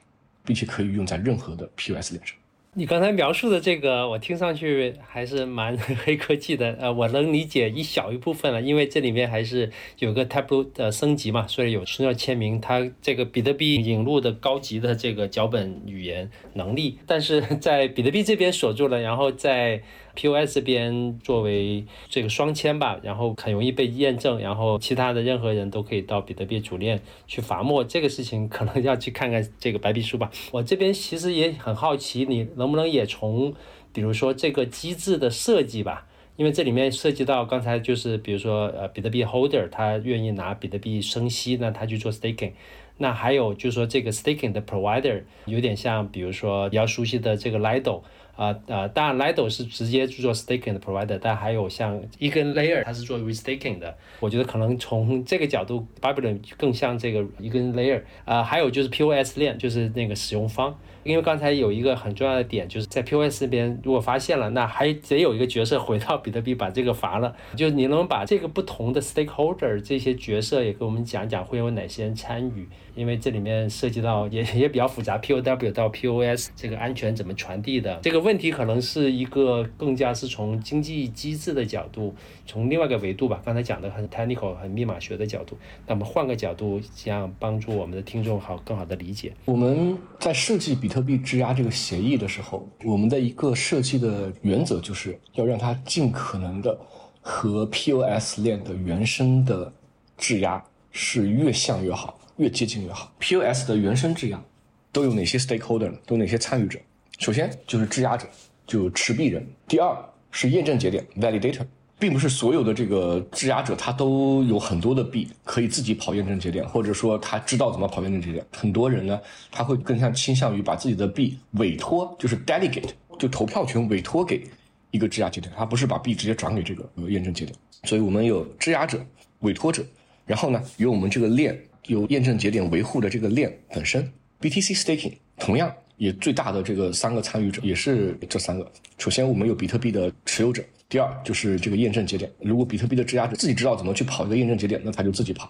[0.43, 2.35] 并且可以用在任何的 POS 链上。
[2.77, 6.77] 你刚才描述的这个，我听上去还是蛮 黑科技的。
[6.79, 12.61] 呃，我能理解一小一部分了，因为这里面还是有个 Table 的升级嘛，所以有需要签名。
[12.61, 19.81] 它这个比特币引入的高级的这个脚本语言能力，但是在比特币这边锁住了，然后在。
[20.17, 30.31] POS 这边作为这个双签吧，然后很容易被验证，然后其他的任何人都可以到比特币主链去罚没这个事情，可能要去看看这个白皮书吧。
[30.51, 33.53] 我这边其实也很好奇，你能不能也从，
[33.93, 42.53] 比如说这个机制的设计吧，因为这里面涉及到刚才就是比如说呃比特币 holder 他愿意拿比特币生息，那他去做 staking，
[42.97, 48.01] 那还有就是说这个 staking 的 provider 有点像比如说比较熟悉的这个 Lido。
[48.37, 53.97] 啊啊，当然，Lido 是直接去做 staking 的 provider，但还有像 EigenLayer，它是做 restaking 的。
[54.19, 58.03] 我觉得可能从这个角度，Babylon 更像这个 EigenLayer。
[58.23, 60.79] 啊，还有就是 POS 链，就是那个使用方。
[61.07, 67.33] 因为刚才有一个很重要的点，就是在 POS 这边如果发现了，那还得有一个角色回到比特币把这个罚了。
[67.55, 72.67] 就是你能把这个不同的 stakeholder 这些角色也给我们讲讲，会有哪些人参与？
[72.93, 82.15] 因为这里面涉及到也也比较复杂，POW 到 POS 这个安全怎么传递的这个问题，可能是一个更加是从经济机制的角度，
[82.47, 83.39] 从另外一个维度吧。
[83.45, 89.31] 刚才讲的很 technical、很密码学的角度，那么换个角度，想帮助我们的听众好更好的理解。
[89.45, 96.75] 我们在设计比特特币质押这个协议的时候，我们的一个设计的原则就是要让它尽可能的
[97.21, 99.71] 和 POS 链的原生的
[100.17, 102.19] 质押是越像越好。
[102.37, 103.13] 越接近越好。
[103.19, 104.43] POS 的原生质押
[104.91, 105.97] 都有哪些 stakeholder 呢？
[106.07, 106.79] 都有哪些参与者？
[107.19, 108.27] 首先就是质押者，
[108.65, 109.47] 就持币人。
[109.67, 109.95] 第二
[110.31, 111.63] 是验证节点 validator，
[111.99, 118.45] 并不是所有的这个质押者他都有很多的币可以自己跑验证节点，或者说他知道怎么跑验证节点。
[118.51, 119.19] 很多人呢，
[119.51, 124.43] 他会更像倾向于把自己的币委托，就是 delegate，就投票权委托给
[124.91, 127.57] 一个质押节点，他不是把币直接转给这个呃验证节点。
[127.83, 128.99] 所以我们有质押者、
[129.39, 129.83] 委托者，
[130.25, 131.57] 然后呢，有我们这个链。
[131.87, 138.69] 有验证节点维护的这个链本身，BTC staking 同样也最大的这个三个参与者也是这三个。
[138.97, 142.31] 首先我们有比特币的持有者，第二就是这个验证节点。
[142.39, 145.47] 如果比特币的质押者自己知道怎么去跑一个验证节点，那他就自己跑；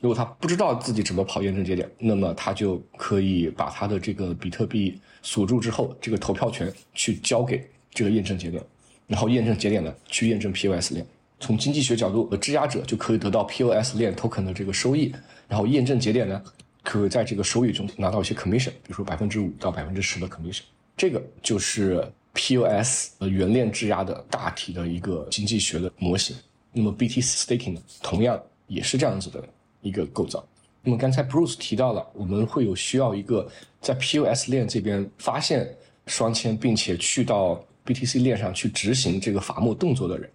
[0.00, 8.62] 如果他不知道自己怎么跑验证节点，那么他就可以把他的这个比特币锁住之后，这个投票权去交给这个验证节点，
[9.06, 11.06] 然后验证节点呢去验证 POS 链。
[11.40, 15.14] 从经济学角度，质押者就可以得到 POS 链 token 的这个收益。
[15.46, 16.42] 然后验证节点呢，
[16.82, 20.60] 可在这个收益中拿到一些 commission，比如说百分之五到百分之十的 commission，
[20.96, 26.36] 这个就是 POS 呃原链质押的大体的一个经济学的模型。
[26.72, 29.42] 那么 BTC staking 呢同样也是这样子的
[29.80, 30.44] 一个构造。
[30.82, 33.48] 那么刚才 Bruce 提到了，我们会有需要一个
[33.80, 35.74] 在 POS 链这边发现
[36.06, 40.28] 双签，并且去到 BTC 链上去执行这个罚没动作的人。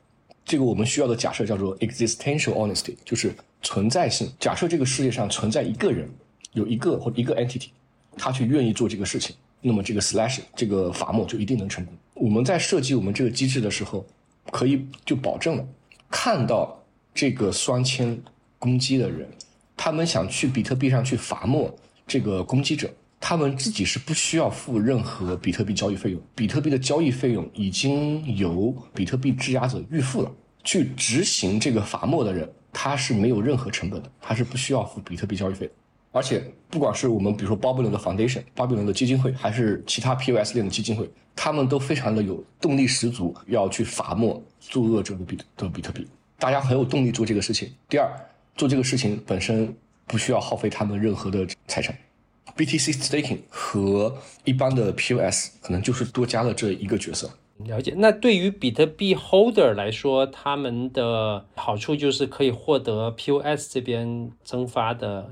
[0.46, 3.32] 这个我们需要的假设叫做 existential honesty，就是
[3.62, 4.32] 存在性。
[4.40, 6.10] 假设这个世界上存在一个人，
[6.54, 7.68] 有一个或一个 entity，
[8.18, 11.94] 他去愿意做这个事情，那么这个 slash 这个罚没就一定能成功。
[12.14, 14.06] 我们在设计我们这个机制的时候，
[14.52, 15.68] 可以就保证了，
[16.10, 16.82] 看到
[17.14, 18.22] 这个双签
[18.58, 19.30] 攻击的人，
[19.78, 21.74] 他们想去比特币上去罚没
[22.08, 22.90] 这个攻击者。
[23.22, 30.32] 他们自己是不需要付任何比特币交易费用，比特币的交易费用已经由比特币质押者预付了。
[30.64, 35.74] 去执行这个罚没的人，他是没有任何成本的，他是不需要付比特币交易费的。
[36.12, 46.08] 而且，不管是我们比如说巴比伦的 Foundation、巴比伦的基金会，还是其他 POS 链的基金会，他们都非常的有动力十足，要去罚没作恶者的比的比特币。
[46.40, 47.72] 大家很有动力做这个事情。
[47.88, 48.10] 第二，
[48.56, 49.72] 做这个事情本身
[50.08, 51.96] 不需要耗费他们任何的财产。
[52.58, 57.30] BTC staking 和一般的 POS 可能就是多加了这一个角色。
[57.66, 57.94] 了解。
[57.98, 65.30] 那对于比特币 holder 来说，他们的好处就是可以获得 POS 这边增发的，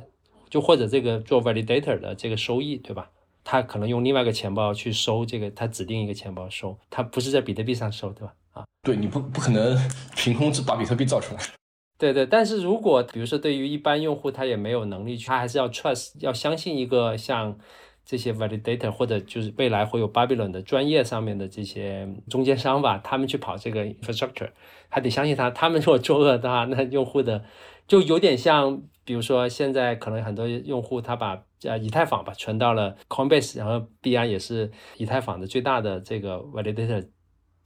[0.50, 3.10] 就或者这个做 validator 的这个收益，对吧？
[3.44, 8.34] 他可能用另外一个钱包去收这个，他指定一个钱包收，他不是在比特币上收，对吧？
[8.52, 9.78] 啊，对，你不不可能
[10.16, 11.42] 凭空把比特币造出来。
[11.98, 17.58] 对对，但是如果比如说对于一般用户，他也没有能力去，他还是要 trust，要相信一个像
[18.06, 24.50] 这些 validator 或者就是未来会有 Babylon 的专业上面的这些中间商吧，他们去跑这个 infrastructure，
[24.90, 25.50] 还得相信他。
[25.50, 27.44] 他们如果作恶的话，那用户的
[27.88, 37.08] 就有点像，比如说现在可能很多用户他把呃以太坊吧存到了 Coinbase，然后币安也是以太坊的最大的这个 validator。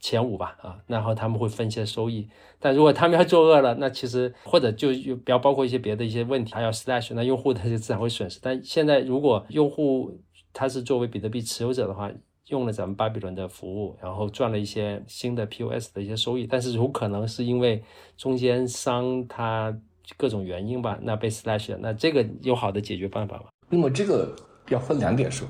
[0.04, 8.40] 前五吧，啊，然后他们会分一些收益，但如果他们要作恶了，那其实或者就不要包括一些别的一些问题，还要 stash，那用户他就自然会损失。
[8.42, 10.20] 但现在如果用户
[10.52, 12.10] 他是作为比特币持有者的话，
[12.48, 17.84] 用了咱们巴比伦的服务，然后赚了一些新的 POS 的一些收益，但是有可能是因为
[18.16, 19.72] 中间商他
[20.16, 23.44] 各种原因吧，那被 stash，那这个有好的解决办法吗？
[23.68, 24.34] 那么这个
[24.68, 25.48] 要分两点说，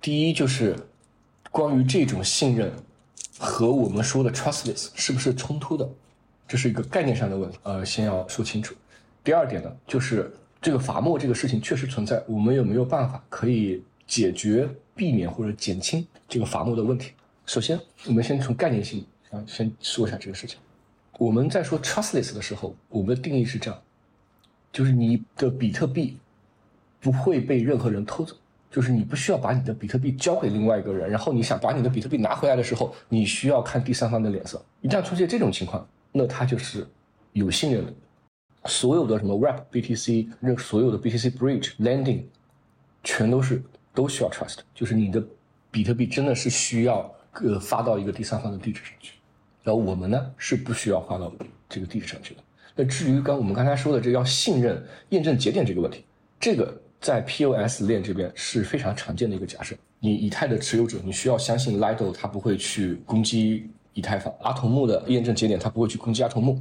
[0.00, 0.76] 第一就是
[1.50, 2.72] 关于这种信任。
[3.42, 5.88] 和我们说的 trustless 是不是冲突的？
[6.46, 8.74] 这是一个概念上的问题，呃，先要说清楚。
[9.24, 17.12] 第二点呢，就是这个罚没这个事情确实存在，我们有没有办法可以解决、避免或者减轻这个罚没的问题？
[17.46, 20.58] 首先，我们先从概念性啊，先说一下这个事情。
[21.16, 23.82] 我们在说 trustless 的时候，我们的定义是这样，
[24.72, 26.16] 就是你的比特币
[27.00, 28.34] 不会被任何人偷走。
[28.70, 34.64] 就是你不需要把你的比特币交给另外一个人，然后你想把你的比特币拿回来的时候，你需要看第三方的脸色。
[34.80, 36.86] 一旦出现这种情况，那他就是
[37.32, 37.92] 有信任的。
[38.66, 42.22] 所有的什么 Wrap BTC，那所有的 BTC Bridge Lending，
[43.02, 43.60] 全都是
[43.92, 44.58] 都需要 trust。
[44.72, 45.20] 就是你的
[45.72, 49.14] 比特币真的是需要呃发到一个第三方的地址上去，
[49.64, 51.32] 然后我们呢是不需要发到
[51.68, 52.40] 这个地址上去的。
[52.80, 56.02] 那至于刚我们刚才说的这要信任验证节点这个问题，
[56.40, 56.74] 这个。
[57.02, 59.74] 在 POS 链这边是非常常见的一个假设。
[60.00, 66.60] 你以太的持有者，你需要相信 Lido 它不会去攻击以太坊，阿童木的验证节点它不会去攻击阿童木。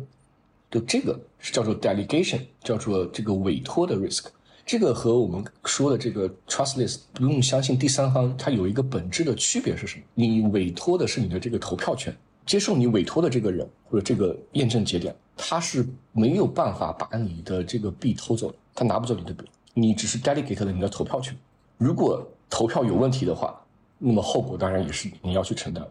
[0.71, 4.27] 就这个是叫做 delegation，叫做这个委托的 risk。
[4.65, 10.03] 这个和我们说的这个 trustless 不用相信第三方，它有一个本质的区别是什么？
[10.15, 19.45] 你委托的是你的这个投票权，接受你委托的这个人或者这个验证节点，他是没有办法把你的这个币偷走，他拿不走你的币。
[19.73, 21.33] 你只是 delegate 了你的投票权，
[21.77, 23.57] 如果投票有问题的话，
[23.97, 25.81] 那么后果当然也是你要去承担，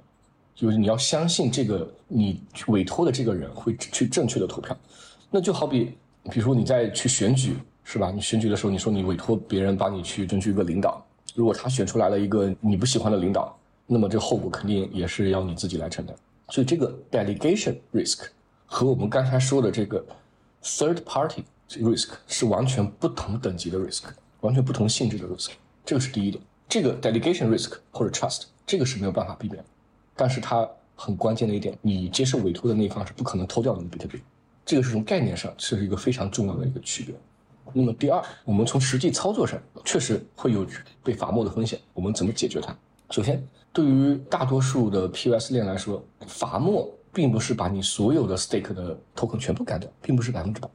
[0.55, 4.77] 就是你要相信这个你委托的这个人会去正确的投票。
[5.31, 5.95] 那就好比，
[6.31, 8.11] 比如说你在去选举是吧？
[8.11, 11.03] 你选举的时候，你说你委托别人帮你去争取一个领导，
[11.35, 16.15] 如果他选出来了一个你不喜欢的领导，那么这后果肯定也是要你自己来承担。
[16.51, 18.27] 所以这个 delegation risk
[18.69, 20.07] 和我们刚才说的这个
[20.63, 21.43] third party。
[21.83, 24.05] risk 是完全不同等级的 risk，
[24.41, 25.51] 完全不同性质的 risk，
[25.85, 26.43] 这个是第一点。
[26.67, 29.63] 这个 delegation risk 或者 trust 这个是没有办法避免，
[30.17, 34.23] 但是它很关键的一点，你接受委托的那一方是不可能偷掉你的比特币，
[34.65, 37.15] 这个是从概念上是一个非常重要的一个区别。
[37.75, 40.67] 那么第二，我们从实际操作上确实会有
[41.05, 42.75] 被罚没的风险，我们怎么解决它？
[43.11, 50.69] 首先，对于大多数的 POS 链来说，罚没并不是把你所有的 stake 的 token 全部干掉，并不是百分之百。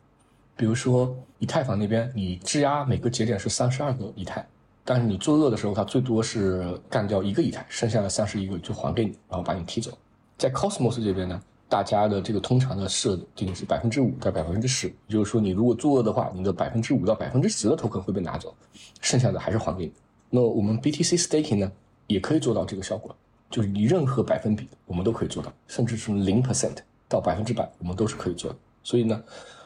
[0.56, 4.46] 比如说以太坊那边，你质押每个节点是三十二个以太，
[4.84, 9.91] 但是你作恶的时候，它最多是干掉一个以太，剩下的三十一个就还给你，然后把你踢走。
[10.38, 18.54] 在 Cosmos 这边呢，大家的这个通常的设定是百分之五到百分之十，也就是说你如果作恶的话，你的百分之五到百分之十的 token 会被拿走，
[19.02, 19.93] 剩下的还是还给你。
[20.30, 21.72] 那我们 BTC Staking 呢，
[22.08, 23.15] 也可以做到这个效果，
[23.53, 28.57] 就是你任何百分比我们都可以做到，甚至从零 percent 到百分之百，我们都是可以做的。
[28.83, 29.23] 所以呢。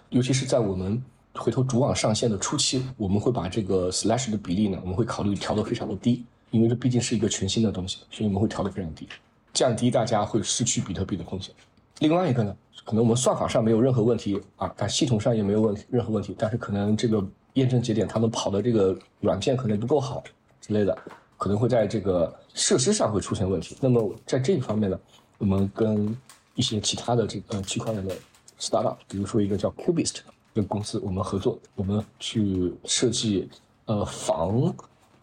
[0.10, 9.06] 尤其是在我们回头主网上线的初期，我们会把这个 slash 的比例呢，我们会考虑调得非常的低，因为这毕竟是一个全新的东西，所以我们会调得非常低，
[9.54, 11.54] 降低大家会失去比特币的风险。
[12.00, 17.22] 另外一个呢，可能我们算法上没有任何问题啊，但系统上也没有问任何问题，但是可能这个
[17.56, 20.24] 验证节点他们跑的这个软件可能不够好
[20.62, 20.98] 之类的，
[21.38, 23.78] 可能会在这个设施上会出现问题。
[23.80, 25.00] 那么在这一方面呢，
[25.38, 26.18] 我们跟
[26.56, 28.14] 一些其他的这个区块链的。
[28.60, 30.16] startup，比如说一个叫 Cubist
[30.56, 33.48] 的公司，我们合作，我们去设计
[33.86, 34.74] 呃防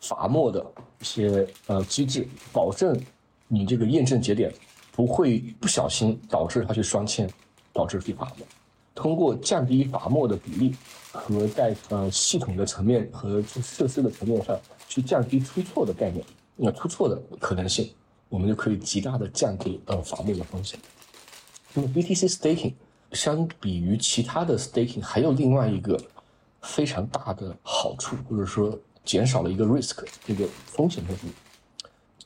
[0.01, 0.65] 罚没的
[1.01, 2.97] 一些呃机制，保证
[3.49, 4.55] 你这个验证节点
[4.93, 7.29] 不会不小心导致它去双签，
[7.73, 8.47] 导致被罚没。
[8.95, 10.77] 通过降低罚没的比例
[11.11, 14.57] 和在呃系统的层面和设施的层面上
[14.89, 16.25] 去降低出错的概念，
[16.57, 17.91] 那出错的可能性，
[18.29, 20.79] 我们就可以极大的降低呃法律的风险。
[21.73, 22.75] 那么 BTC staking
[23.13, 26.01] 相比于其他的 staking 还有另外一个
[26.63, 31.35] 非常大的好处，或者说减少了一个 risk 这个风险在这里。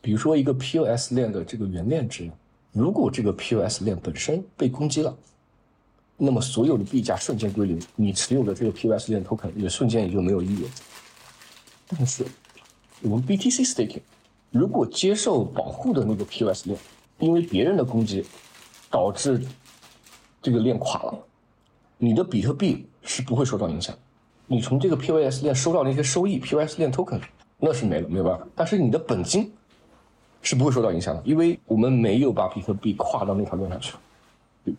[0.00, 2.30] 比如说一个 POS 链的这个原链值，
[2.72, 5.16] 如果这个 POS 链本身被攻击了，
[6.16, 10.70] 那么所有的币价瞬间归零，你持有的这个 POS 链 token 也瞬间也就没有意义了。
[11.88, 12.24] 但是
[13.02, 14.00] 我们 BTC staking
[14.50, 16.78] 如果接受保护的那个 POS 链，
[17.18, 18.24] 因为别人的攻击
[18.90, 19.40] 导致
[20.40, 21.18] 这个链垮了，
[21.98, 23.94] 你的比特币是不会受到影响。
[24.46, 27.20] 你从这个 POS 链收到那些收益，POS 链 token
[27.58, 28.46] 那是没了，没有办法。
[28.54, 29.52] 但是你的本金
[30.40, 33.94] 是不会受到影响的，因为我们没有把比特币跨到那条链上去。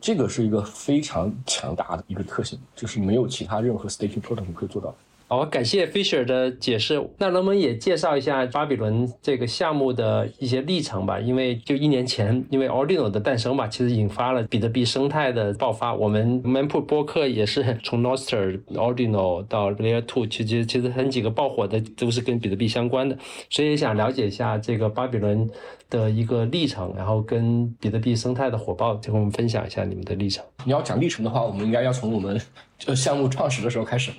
[0.01, 4.95] 这个是一个非常强大的一个特性，就是没有其他任何 staking protocol 可以做到。
[5.32, 7.00] 好，感谢 Fisher 的解释。
[7.20, 11.20] 那能不能也介绍一下巴比伦这个项目的一些历程吧？
[11.20, 15.94] 因为就一年前，因为 Ordinal 的诞生吧，其实引发了比特币生态的爆发。
[15.94, 23.16] 我们 Mempool 播客也是从 Nostr、Ordinal 到 Layer Two，其实其实很几个爆火的都是跟比特币相关的，
[23.52, 25.48] 所以也想了解一下这个巴比伦
[25.92, 30.44] 的一个历程，然后跟比特币生态的火爆，就跟我们分享一下你们的历程。
[30.66, 32.42] 你要讲历程的话，我们应该要从我们
[32.80, 34.12] 就项目创始的时候开始。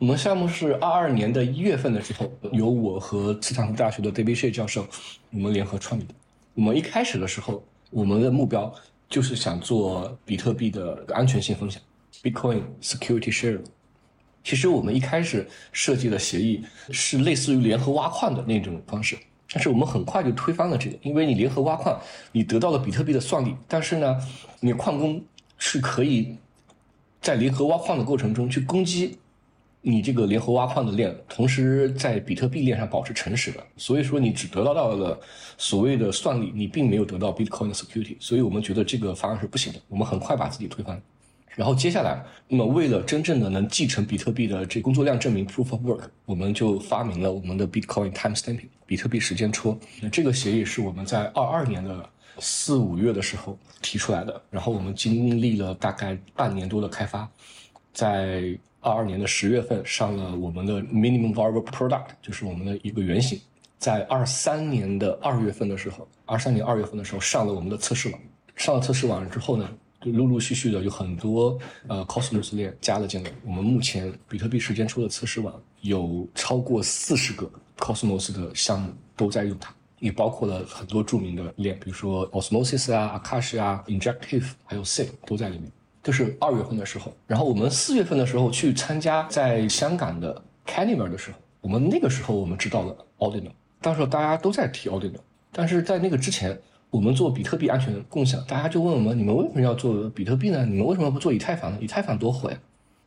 [0.00, 4.86] 我们项目是二二年的一月份的时候，由我和斯坦福大学的 David She 教授，
[5.30, 6.14] 我们联合创立的。
[6.54, 8.74] 我们一开始的时候，我们的目标
[9.10, 11.82] 就是想做比特币的安全性分享
[12.22, 13.60] ，Bitcoin Security Share。
[14.42, 19.18] 其实我们一开始设计的协议是类似于联合挖矿的那种方式，
[19.52, 22.00] 但是我们很快就推翻了这个，因为你联合挖矿，
[22.32, 24.16] 你得到了比特币的算力，但是呢，
[24.60, 25.22] 你矿工
[25.58, 26.38] 是可以
[27.20, 29.18] 在联合挖矿的过程中去攻击。
[29.82, 35.18] 你这个联合挖矿的链，同时在比特币链上保持诚实的，所以说你只得到到了
[35.56, 41.00] 所谓的算力，你并没有得到 Bitcoin security，所以我们觉得这个方案是不行的，我们很快把自己推翻。
[41.56, 49.78] 然后接下来，那么为了真正的能继承比特币的这工作量证明 Proof of Work，我们就发明了我们的 Bitcoin Time Stamping 比特币时间戳。
[50.02, 52.08] 那这个协议是我们在二二年的
[52.38, 57.26] 四五月的时候提出来的，然后我们经历了大概半年多的开发，
[57.94, 58.58] 在。
[58.80, 63.38] 二二年的十月份上了我们的 minimum viable product，就是我们的一个原型。
[63.78, 68.20] 在二三年的二月份的时候，二三年二月份的时候上了我们的测试网。
[68.56, 69.66] 上了测试网之后呢，
[70.02, 71.58] 就陆陆续续的有很多
[71.88, 73.30] 呃 Cosmos 链加了进来。
[73.42, 85.72] 我们目前比特币时间出的测试网有超过四十个 Cosmos 的项目都在用它，也包括了很多著名的链，比如说 Osmosis 啊、Akash 啊、Injective，还有 s i 都在里面。
[86.02, 95.20] 就是二月份的时候，然后我们四月份的时候去参加在香港的 Carnival 的时候，我们那个时候我们知道了 Ordinal，当时大家都在提 Ordinal，
[95.52, 96.58] 但是在那个之前，
[96.90, 100.64] 我们做比特币安全共享，大家就问我们，你们为什么要做比特币呢？
[100.64, 101.78] 你们为什么不做以太坊呢？
[101.80, 102.58] 以太坊多火呀！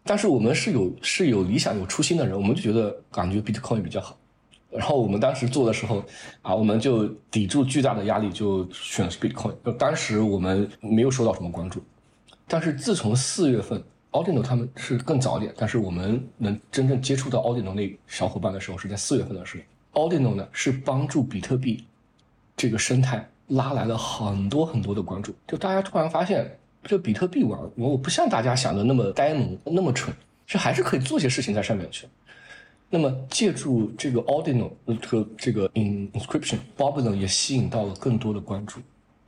[0.04, 4.16] 但是我们是有是有理想有初心的人，我们就觉得感觉 Bitcoin 比较好，
[4.70, 6.04] 然后我们当时做的时候
[6.42, 11.82] 啊，我们就抵住巨大的压力就选 Bitcoin，当时我们没有受到什么关注。
[12.48, 13.82] 但是自从四月份
[14.12, 19.64] ，Ordinal 他们是更早一点，但是我们能真正接触到 Ordinal 那小伙伴的时候是在四月份的时候。
[20.08, 21.84] Ordinal 呢是帮助比特币
[22.58, 30.16] 这个生态拉来了很多很多的关注，就大家突然发现，这比特币网我不像大家想的那么呆萌那么蠢，
[30.46, 32.08] 是还是可以做些事情在上面去。
[32.90, 34.70] 那么借助这个 Ordinal
[35.08, 38.80] 和这个 Inscription，Babylon 也吸引到了更多的关注。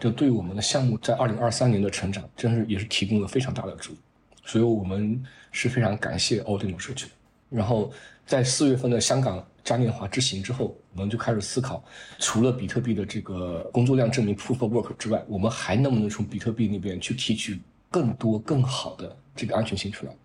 [0.06, 3.98] 这对我们的项目在二零二三年的成长，真是也是提供了非常大的助力，
[4.46, 5.20] 所以我们
[5.52, 7.08] 是非常感谢 Ordinal 社区。
[7.50, 7.92] 然后
[8.24, 11.84] 在四月份的香港嘉年华之行之后，我们就开始思考，
[12.20, 20.16] 除了比特币的这个工作量证明 Proof of Work 之外，我们还能不能从比特币那边去提取更多更好的这个安全性出来？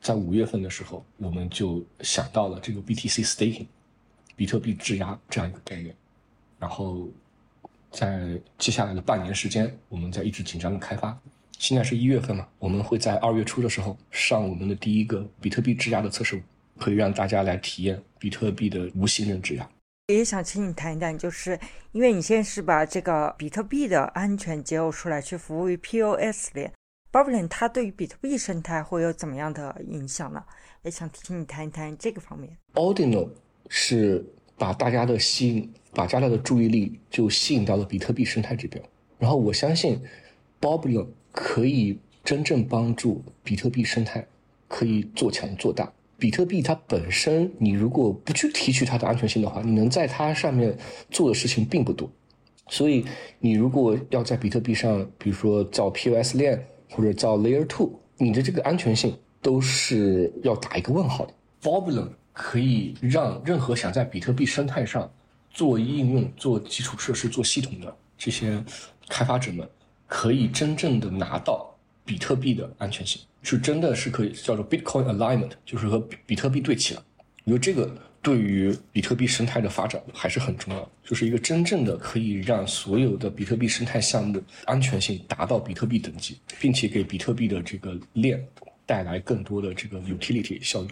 [0.00, 3.66] 在五月份的时候，我们就想到了这个 BTC Staking，
[4.36, 5.92] 比特币质押这样一个概念，
[6.60, 7.08] 然后。
[7.94, 11.16] 在接下来的半年时间，我们在一直紧张的开发。
[11.58, 16.42] 现在是一月份嘛，我们会在二月初的时候上我们的第一个比特币质押的测试，
[16.78, 19.66] 可以让大家来体验比特币的无信任质押。
[20.08, 21.58] 也想请你谈一谈，就是
[21.92, 26.72] 因为你现在是把这个比特币的安全结合出来，去服务于 POS 链
[27.12, 30.44] ，Babylon 它对于比特币生态会有怎么样的影响呢？
[30.82, 32.54] 也想请你谈一谈这个方面。
[32.74, 33.30] Ordinal
[33.70, 34.22] 是
[34.56, 35.70] 把大家的吸引。
[35.96, 38.82] 把大家的注意力就吸引到了比特币生态这边，
[39.16, 39.96] 然后我相信
[40.58, 44.26] b o b l o n 可以真正帮助比特币生态
[44.66, 45.92] 可以做强做大。
[46.18, 50.76] 比特币它本身，你如果不去提取它的安全性的话，你能在它上面
[51.12, 52.10] 做的事情并不多。
[52.66, 53.04] 所以，
[53.38, 61.32] 你如果要在比特币上，比如说造 POS 链或者造 Layer Two，你的这个安全性都是要打一个问号的。
[61.62, 65.10] Boblin 可以让任何想在比特币生态上
[65.50, 68.62] 做应用、做基础设施、做系统的这些
[69.08, 69.66] 开发者们，
[70.08, 71.72] 可以真正的拿到
[72.04, 77.04] 比特币的安全性，是真的是可以叫做 Bitcoin Alignment，就是和比特币对齐了。
[77.44, 88.44] 因为这个对于比特币生态的发展还是很重要，就是一个真正的可以让所有的比特币生态项目的安全性达到比特币等级，并且给比特币的这个链
[88.84, 90.88] 带来更多的这个 utility 效益。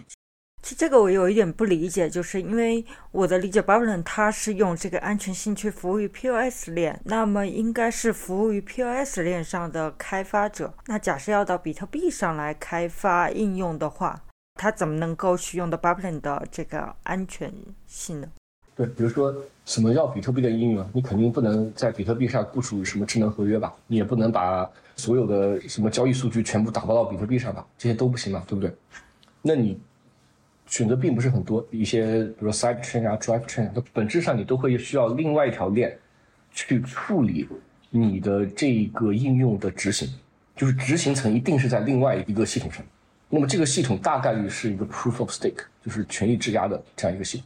[0.63, 10.73] 其实这个我有一点不理解，就是因为我的理解 b a b l o n 它是用这个安全性去服务于 POS 链，那么应该是服务于 POS 链上的开发者。
[10.87, 14.23] 那假设要到比特币上来开发应用的话，
[14.57, 17.53] 它怎么能够去用到 b a b l o n 的这个安全
[17.85, 18.27] 性呢？
[18.73, 19.35] 对，比如说
[19.65, 20.89] 什么叫比特币的应用？
[20.93, 23.73] 你肯定不能在比特币上部署什么智能合约吧？
[23.87, 27.67] 你也不能把所有的什么交易数据全部打包到比特币上吧？
[27.77, 28.73] 这些都不行嘛，对不对？
[29.41, 29.77] 那你。
[30.73, 35.95] 选择并不是很多，一些比如说 side chain 啊，drive chain，它本质上你都会需要另外一条链
[36.51, 37.47] 去处理
[37.91, 40.11] 你的这个应用的执行，
[40.55, 42.83] 就是执行层一定是在另外一个系统上。
[43.29, 47.45] 那么这个系统大概率是一个 proof of stake，就是权力质押的这样一个系统。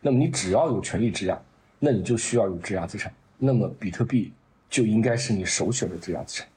[0.00, 1.40] 那么你只要有权益质押，
[1.78, 3.12] 那你就需要有质押资产。
[3.38, 4.32] 那么比特币
[4.68, 6.48] 就应该是你首选的质押资产。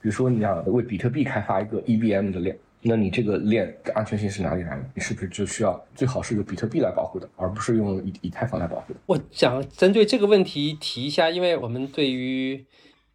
[0.00, 2.58] 比如说你要为比特币开发一个 EVM 的链。
[2.84, 4.84] 那你这个链的安全性是哪里来的？
[4.94, 8.98] 你是不是就需要最好是由比特币来保护的，而不是用以以太坊来保护的？
[9.06, 12.64] 我想针对这个问题提一下，因为我们对于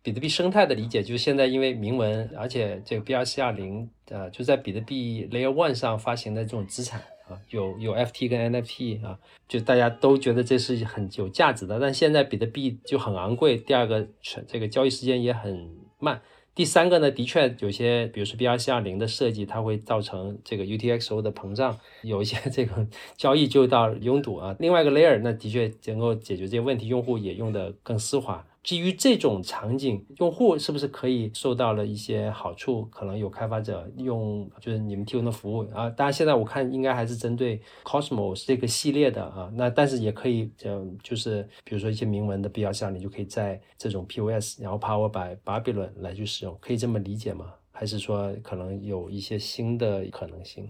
[0.01, 11.78] 比特币生态的理解，就是现在因为铭文，而且这个 BRC 二零呃就在比特币 Layer One 上发行的这种资产啊，有有 FT 跟 NFT 啊，就大家都觉得这是很有价值的。
[11.78, 14.07] 但现在比特币就很昂贵，第二个
[14.47, 16.22] 这个交易时间也很慢。
[16.58, 24.55] 第三个呢，的确有些，比如说 BRC 二零的设计，它会造成这个 UTXO 的膨胀，有一些这个交易就到拥堵啊。
[24.58, 28.43] 另外一个 layer，那的确能够解决这些问题，用户也用的更丝滑。
[28.68, 32.84] 基于这种场景，用户是不是可以受到了一些好处？
[32.91, 35.89] 可能有开发者用，就是你们提供的服务啊。
[35.91, 39.49] 当然，现在我看应该还是针对 Cosmos 这个系列的啊。
[39.55, 47.45] 那但是也可以，嗯，就是比如说一些铭文的必要项，你就可以在这种 POS，然后 Power by Babylon 来去使用，可以这么理解吗？
[47.72, 50.70] 还是说可能有一些新的可能性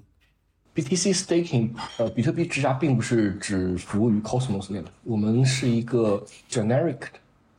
[0.76, 7.10] ？BTC Staking，呃，比特币质押并不是只服务于 Cosmos 链的，我们是一个 generic 的。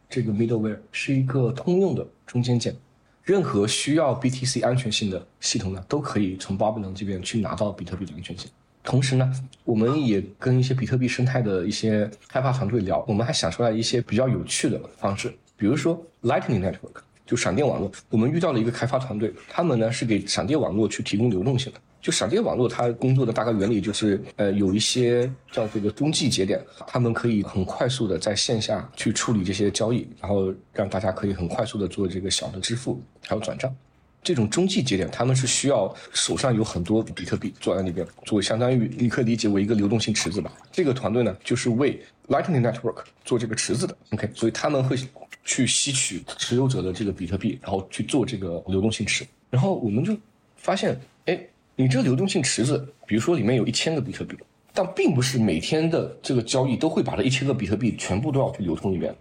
[0.08, 2.74] 这个 middleware 是一个通用的中间件，
[3.22, 8.50] 任何需要 BTC 安全性的系统呢，都可以从 Babylon 这边去拿到比特币的安全性。
[8.82, 9.30] 同时呢，
[9.64, 17.92] 我们也跟一些比特币生态的一些开发团队聊，我们还想出来一些比较有趣的方式，比如说 Lightning Network，就闪电网络。
[18.08, 21.80] 我们遇到了一个开发团队，他们呢是给闪电网络去提供流动性的。
[22.00, 33.74] 就闪电网络，它工作的大概原理就是，呃，有一些叫这个中继节点，他们可以很快速的在线下去处理这些交易，然后让大家可以很快速的做这个小的支付还有转账。
[34.22, 40.52] 这种中继节点，他们是需要手上有很多比特币坐在那边，做相当于你可以理解为一个流动性池子吧。
[40.70, 43.96] 这个团队呢，就是为 Lightning Network 做这个池子的。
[44.10, 44.96] OK，所以他们会
[45.44, 49.26] 去吸取持有者的这个比特币，然后去做这个流动性池。
[49.50, 50.16] 然后我们就
[50.56, 50.96] 发现，
[51.26, 51.40] 哎。
[51.80, 54.36] 你这个流动性池子，比如说里面有一千个比特币，
[54.74, 59.14] 但并不是每天的这个交易都会把这一千个比特币全部都要去流通一遍，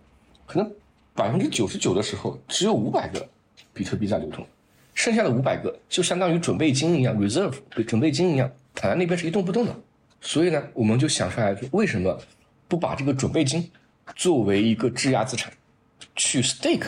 [0.48, 0.68] 可能
[1.14, 3.24] 百分之九十九的时候只有五百个
[3.76, 4.44] 比特币在流通，
[4.96, 9.80] 剩下的五百个就相当于准备金一样，reserve 对准备金一样，躺在那边是一动不动的。
[10.20, 12.20] 所以呢，我们就想出来，为什么
[12.68, 13.70] 不把这个准备金
[14.16, 15.54] 作为一个质押资产
[16.16, 16.88] 去 stake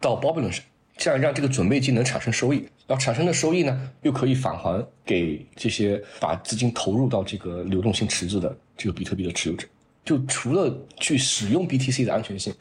[0.00, 0.64] 到 Babylon 上？
[0.96, 9.66] 这样让这个准备金能产生收益，然后产生的收益呢，又可以返还给这些把资金投入到这个流动性池子的这个比特币的持有者。
[10.04, 12.52] 就除了去使用 BTC 的安全性，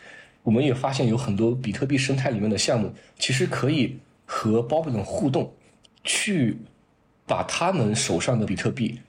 [0.43, 5.51] 我们也发现有很多比特币生态里面的项目，其实可以和 Babylon 互动，
[6.03, 6.57] 去
[7.25, 8.99] 把他们手上的比特币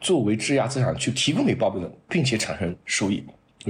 [0.00, 3.24] 作为质押资产去提供给 Babylon，并且产生收益。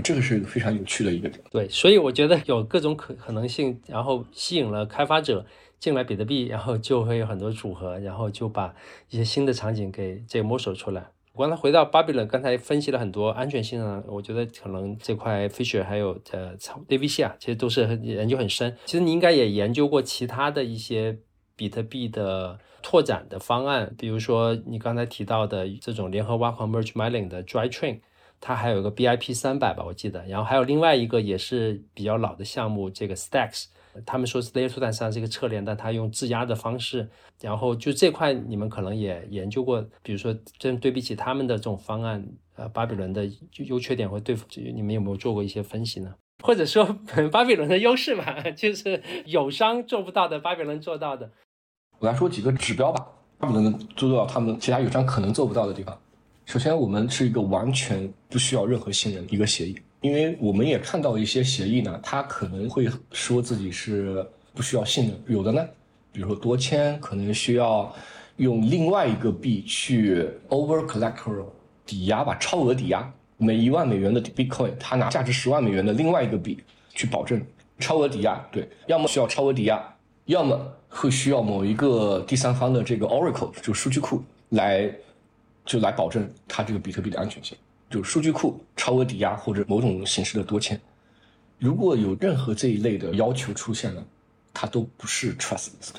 [0.05, 5.45] 这个是一个非常有趣的一个点，对，所以我觉得有各种可可能性，然后吸引了开发者
[5.79, 8.75] 进来比特币，然后就会有很多组合，然后就把
[9.11, 11.09] 一些新的场景给这个摸索出来。
[11.33, 18.75] 我刚才回到 Babylon，刚才分析了很多安全性呢，我觉得可能这块 Fisher 还有呃 DVC 啊，其实都是研究很深。
[18.87, 21.19] 其实你应该也研究过其他的一些
[21.55, 28.01] 比特币的拓展的方案，比如说你刚才提到的这种联合挖矿 merge mining 的 dry train，
[28.41, 33.67] 它还有一个 BIP 三百吧，我记得，然后还有另外一个也是比较老的项目，这个 Stacks，
[34.05, 37.09] 他们说是 Layer Two 但实际上是一个侧链，但它用质押的方式，
[37.41, 42.27] 然后就这块你们可能也研究过，比如说真对比起他们的这种方案，
[42.57, 43.27] 呃，巴比伦的
[43.67, 44.45] 优缺点会对付，
[44.75, 46.15] 你们有没有做过一些分析呢？
[46.45, 46.85] 或者说
[47.33, 51.31] 巴比伦的优势嘛， 就是友商做不到的，巴比伦做到的。
[51.99, 53.07] 我来说几个指标吧，
[53.39, 55.99] 巴比伦能做到他们其他友商可能做不到的地方。
[56.45, 59.77] 首先，我们是一个完全不需要任何信任一个协议，
[60.07, 65.67] 因为我们也看到一些协议呢，它可能会说自己是不需要信任，有的呢，
[66.13, 67.93] 比如说多签可能需要
[68.37, 71.47] 用另外一个币去 over collateral
[71.85, 73.13] 抵押吧，超额抵押。
[73.39, 76.57] 每一万美元的 Bitcoin，他拿价值十万美元的另外一个币
[76.95, 77.45] 去保证
[77.81, 79.95] 超额抵押，对，要么需要超额抵押，
[80.27, 84.91] 要么会需要某一个第三方的这个 Oracle 就数据库来
[85.67, 90.81] 就来保证它这个比特币的安全性，就数据库超额抵押或者某种形式的多签，
[91.59, 94.05] 如果有任何这一类的要求出现了，
[94.53, 95.91] 它都不是 trustless。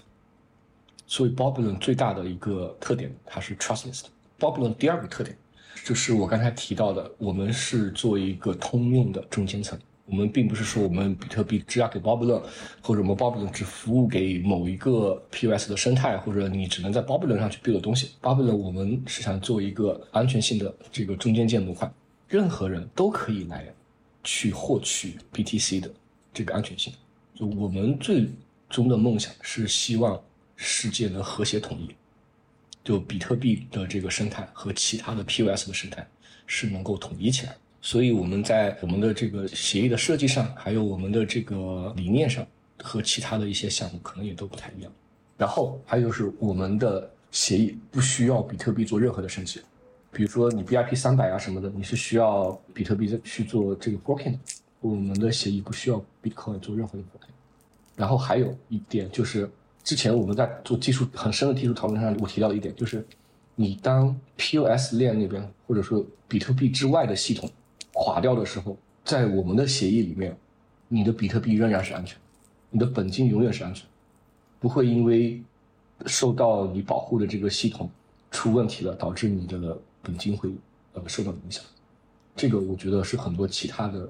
[1.05, 4.03] 所以 Babylon 最大的一个特点，它是 trustless。
[4.39, 5.37] Babylon 第二个特点。
[5.85, 9.79] 就是我刚才提到的，我们是做一个通用的中间层，
[10.09, 12.41] 我们并不是说我们比特币质押给 Babylon，
[12.81, 18.11] 或者我们 Babylon 只服务给某一个 POS 的生态，或者你只能在 Babylon 上去 build 东西。
[18.21, 21.91] Babylon 我们是想做一个安全性的这个中间件模块，
[22.29, 23.65] 任何人都可以来
[24.23, 25.91] 去获取 BTC 的
[26.33, 26.93] 这个安全性。
[27.35, 28.29] 就我们最
[28.69, 30.17] 终的梦想是希望
[30.55, 31.93] 世界能和谐统一。
[32.81, 36.07] 就比特币的这个生态和其他的 POS 的生态
[36.45, 42.45] 是能够统一起来，所以我们在我们的这个协议的设计上，还有我们的这个理念上，
[42.83, 44.91] 和其他的一些项目可能也都不太一样。
[45.37, 49.61] 然后还有就是我们的协议不需要比特币做任何的升级，
[50.11, 54.39] 比如说你 BIP 三百啊什么的，你是需要比特币去做这个 forking 的，
[54.81, 57.31] 我们的协议不需要 Bitcoin 做任何的 forking。
[57.95, 59.49] 然后还有一点就是。
[59.83, 63.07] 之前我们在做技术很深的技术讨论上，我提到一点就是，
[63.55, 67.49] 你当 POS 链那边或者说比特币之外的系统
[67.99, 70.37] 垮掉的时候，在我们的协议里面，
[70.87, 72.15] 你的比特币仍然是安全，
[72.69, 73.85] 你的本金永远是安全，
[74.59, 75.41] 不会因为
[76.05, 77.89] 受到你保护的这个系统
[78.29, 80.47] 出问题了，导致你的本金会
[80.93, 81.63] 呃受到影响。
[82.35, 84.09] 这个我觉得是很多其他的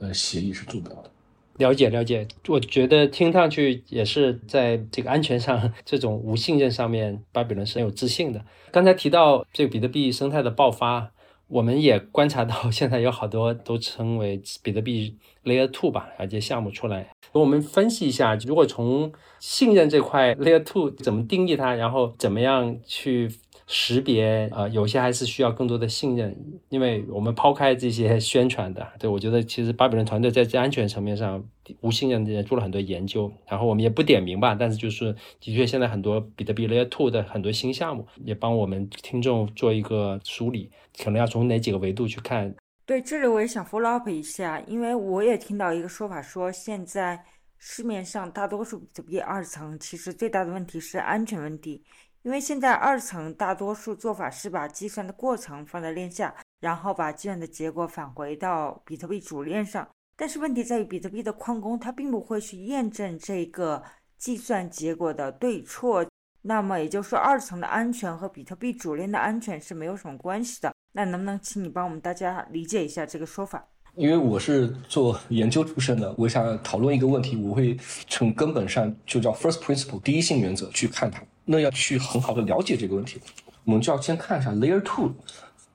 [0.00, 1.10] 呃协议是做不到的。
[1.58, 8.44] 了解了解，我觉得听上去也是在这个安全上，这种无信任上面，巴比伦是很有自信的。
[8.70, 11.12] 刚才提到这个比特币生态的爆发，
[11.48, 17.08] 我们也观察到， 现在有好多都称为比特币 Layer Two 吧，而且项目出来。
[17.32, 23.30] 我们分析一下，如果从信任这块 Layer Two 怎么定义它，然后怎么样去。
[23.70, 26.34] 识别啊，有些还是需要更多的信任，
[26.70, 31.44] 因为我们抛开这些宣传的，对我觉得其实巴比伦团队在这安全层面上
[31.82, 40.70] 无信任也做了很多研究，然后我们也不点名吧，但是就是的确现在很多比特币 Layer Two 的很多新项目也帮我们听众做一个梳理，
[41.04, 42.54] 可能要从哪几个维度去看。
[42.86, 47.22] 对，这里我也想 follow up 一下，因为我也听到一个说法说，现在
[47.58, 51.82] 市面上大多数比特币二层其实最大的问题是安全问题。
[52.28, 59.88] 因为现在二层大多数做法是把计算的过程放在链下，然后把计算的结果返回到比特币主链上。
[60.14, 63.82] 但是问题在于，比特币的矿工他并不会去验证这个
[64.18, 66.04] 计算结果的对错。
[66.42, 70.70] 那么也就是说，二层的安全和比特币主链的安全是没有什么关系的。
[70.92, 73.66] 那能不能请你帮我们大家理解一下这个说法？
[73.94, 77.74] 因为我是做研究出身的，我想讨论一个问题，我会
[78.06, 81.22] 从根本上就叫 first principle 第一性原则去看它。
[81.50, 83.18] 那要去很好的了解这个问题，
[83.64, 85.10] 我们就要先看一下 Layer Two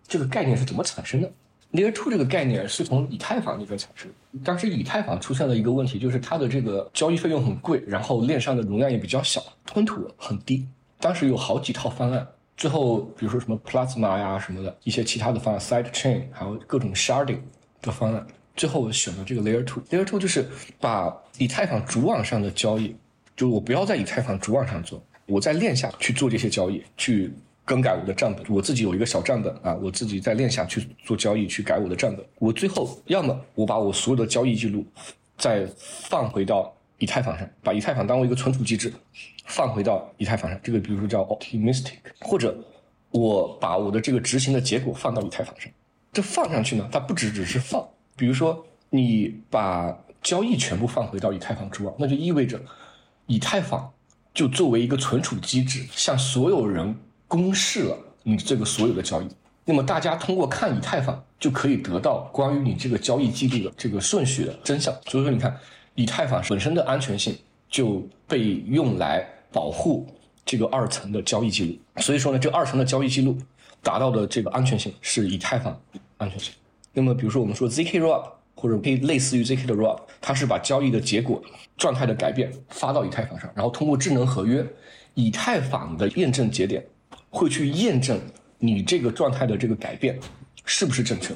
[0.07, 1.31] 这个概念是怎么产生的。
[1.71, 4.07] Layer Two 这个概念是从以太坊那边产生。
[4.43, 10.67] 当时以太坊出现了一个问题，就是它的这个交易费用很贵，然后链上的容量也比较小，吞吐很低。
[10.99, 17.39] 当时有好几套方案，最后比如说什么 Plasma 呀什么的一些其他的方案，Side Chain 还有各种 Sharding
[17.81, 19.81] 的方案，最后我选了这个 Layer Two。
[19.89, 20.47] Layer Two 就是
[20.79, 22.95] 把以太坊主网上的交易，
[23.35, 25.03] 就是我不要在以太坊主网上做。
[25.25, 27.31] 我在链下去做这些交易，去
[27.65, 28.43] 更改我的账本。
[28.49, 32.25] 我自己有一个小账本啊，我自己在链下去做交易，去改我的账本。
[32.39, 34.85] 我最后要么我把我所有的交易记录
[35.37, 38.91] 再放回到以太坊上，把以太坊当为一个存储机制
[39.45, 40.59] 放回到以太坊上。
[40.61, 42.57] 这个比如说叫 optimistic，或者
[43.11, 45.71] 我把我的这个执行的结果放到以太坊上。
[46.11, 47.87] 这放上去呢，它不只只是放。
[48.17, 52.59] 比如说你把交易全部放回到以太坊之外，那就意味着
[53.27, 53.92] 以太坊。
[54.33, 56.95] 就作为一个存储机制，向所有人
[57.27, 59.27] 公示了你这个所有的交易。
[59.65, 64.93] 那么大家通过看以太坊就可以得到关于你这个交易记录的这个顺序的真相。
[65.05, 65.57] 所以说，你看
[65.95, 67.37] 以太坊本身的安全性
[67.69, 70.05] 就被用来保护
[70.45, 72.01] 这个二层的交易记录。
[72.01, 73.37] 所以说呢，这二层的交易记录
[73.81, 75.79] 达到的这个安全性是以太坊
[76.17, 76.53] 安全性。
[76.91, 78.27] 那么比如说我们说 zk rollup
[78.63, 81.43] 或者可以类似于 zk 的 rollup，它是把交易的结果
[81.75, 84.65] 状态的改变发到以太坊上，然后通过智能合约，
[85.15, 86.81] 以太坊的验证节点
[87.29, 88.17] 会去验证。
[88.59, 90.17] 你这个状态的这个改变
[90.63, 91.33] 是不是正确？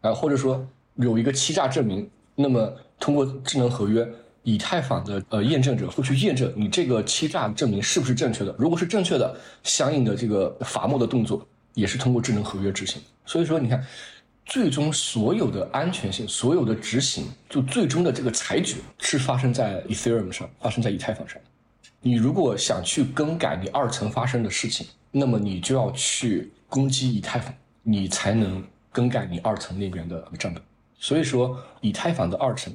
[0.00, 4.04] 啊，或者说有一个欺诈证明，那么通过智能合约，
[4.42, 8.52] 以太坊的呃验证者会去验证你这个欺诈证明是不是正确的。
[8.58, 13.00] 如果是正确的，相应的这个罚没的动作也是通过智能合约执行。
[13.24, 13.86] 所以说，你看，
[14.48, 21.40] 最终所有的安全性、所有的执行，就最终的这个裁决是发生在 Ethereum 上，发生在以太坊上。
[22.00, 24.88] 你如果想去更改你二层发生的事情。
[25.10, 30.62] 那么你就要去攻击以太坊，你才能更改你二层那边的账本。
[30.98, 32.70] 所以说，以太坊的二层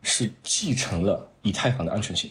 [0.00, 2.30] 是继承了以太坊的安全性。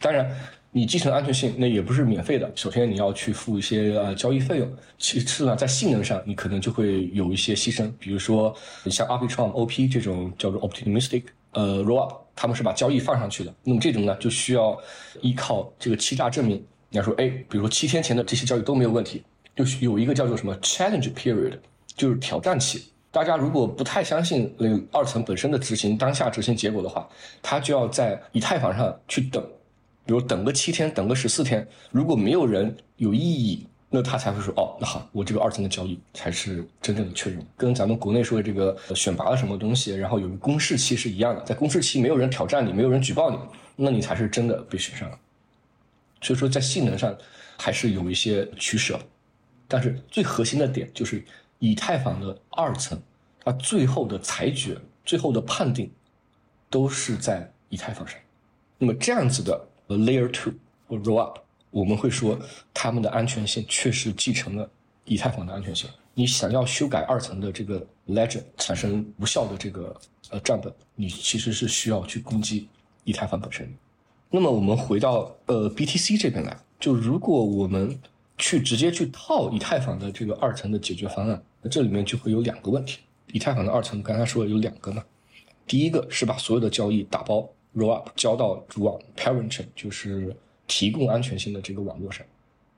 [0.00, 0.34] 当然，
[0.78, 2.48] 你继承安全性那也不是免费的。
[2.54, 7.92] 首先你要去付一些呃交易费用，其次呢，在性能上你可能就会有一些牺牲。
[7.98, 8.54] 比如说
[8.84, 13.52] 你，像 Arbitrum OP 这种叫做 Optimistic 呃 Rollup，他们是把交易放上去的。
[13.64, 14.78] 那么这种呢，就需要
[15.20, 16.64] 依靠这个欺诈证明。
[16.90, 19.24] 你要说，哎，比如说七天前的这些交易都没有问题，
[19.56, 21.54] 就有一个叫做什么 challenge period，
[21.96, 22.84] 就是挑战期。
[23.10, 27.08] 大家如果不太相信那个二层本身的执行当下执行结果的话，
[27.42, 29.44] 他就要在以太坊上去等，
[30.08, 37.46] 比如等个七天，等个十四天，如果没有人有异议，那他才会说，哦，那好，我这个二层的交易才是真正的确认。
[37.58, 43.36] 跟咱们国内说的这个选拔了什么东西，然后有个公示期是一样的，在公示期没有人挑战你，没有人举报你，
[43.76, 45.18] 那你才是真的被选上了。
[46.22, 47.14] 所以说，在性能上
[47.58, 48.98] 还是有一些取舍，
[49.68, 51.22] 但是最核心的点就是
[51.58, 52.98] 以太坊的二层，
[53.44, 55.92] 它最后的裁决、最后的判定
[56.70, 58.18] 都是在以太坊上。
[58.78, 60.52] 那么这样子的 Layer Two
[60.86, 61.36] 或 Rollup，
[61.70, 62.38] 我们会说
[62.74, 64.68] 他们的安全性确实继承了
[65.04, 65.88] 以太坊的安全性。
[66.14, 69.96] 你想要修改二层的这个 Ledger 产生无效的这个
[70.30, 72.68] 呃账本，你其实是需要去攻击
[73.04, 73.72] 以太坊本身。
[74.30, 77.98] 那么我们回到呃 BTC 这边来，就如果我们
[78.36, 82.98] 去直接去套以太坊的这个二层的解决方案，那这里面就会有两个问题。
[83.32, 85.04] 以太坊的二层刚才说有两个嘛，
[85.66, 87.48] 第一个是把所有的交易打包
[87.78, 90.34] roll up 交到主网，parenting 就是
[90.66, 92.26] 提供安全性的这个网络上。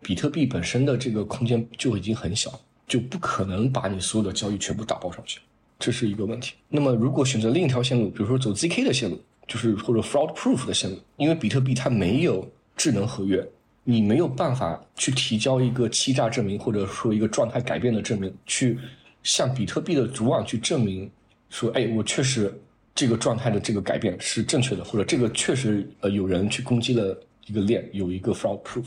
[0.02, 5.40] 比特币本身的这个空间就已经很小，就不可能把你所有的交易全部打包上去，
[5.78, 6.54] 这是一个问题。
[6.68, 9.18] 那么如果选择另一条线路，比如说走 zk 的线路。
[9.48, 13.44] 就是或者 fraud proof 的线路，因为比特币它没有智能合约，
[13.82, 18.78] 你没有办法去提交一个欺诈证明，或者说一个状态改变的证明，去
[19.24, 21.10] 向比特币的主网去证明
[21.48, 22.56] 说，哎，我确实
[23.00, 28.84] 这个状态的这个改变是正确的，或者这个确实呃有人去攻击了一个链，有一个 fraud proof，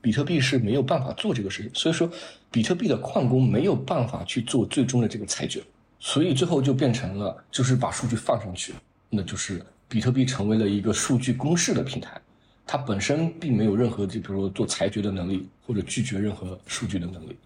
[0.00, 2.10] 比特币是没有办法做这个事情，所以说
[2.50, 5.62] 比特币的矿工没有办法去做最终的这个裁决，
[6.00, 8.74] 所以最后就变成了就是把数据放上去，
[9.08, 9.62] 那就是。
[9.88, 12.18] 比特币成为了一个数据公示的平台，
[12.66, 17.36] 它本身并没有任何就比如说做裁决的能力或者拒绝任何数据的能力，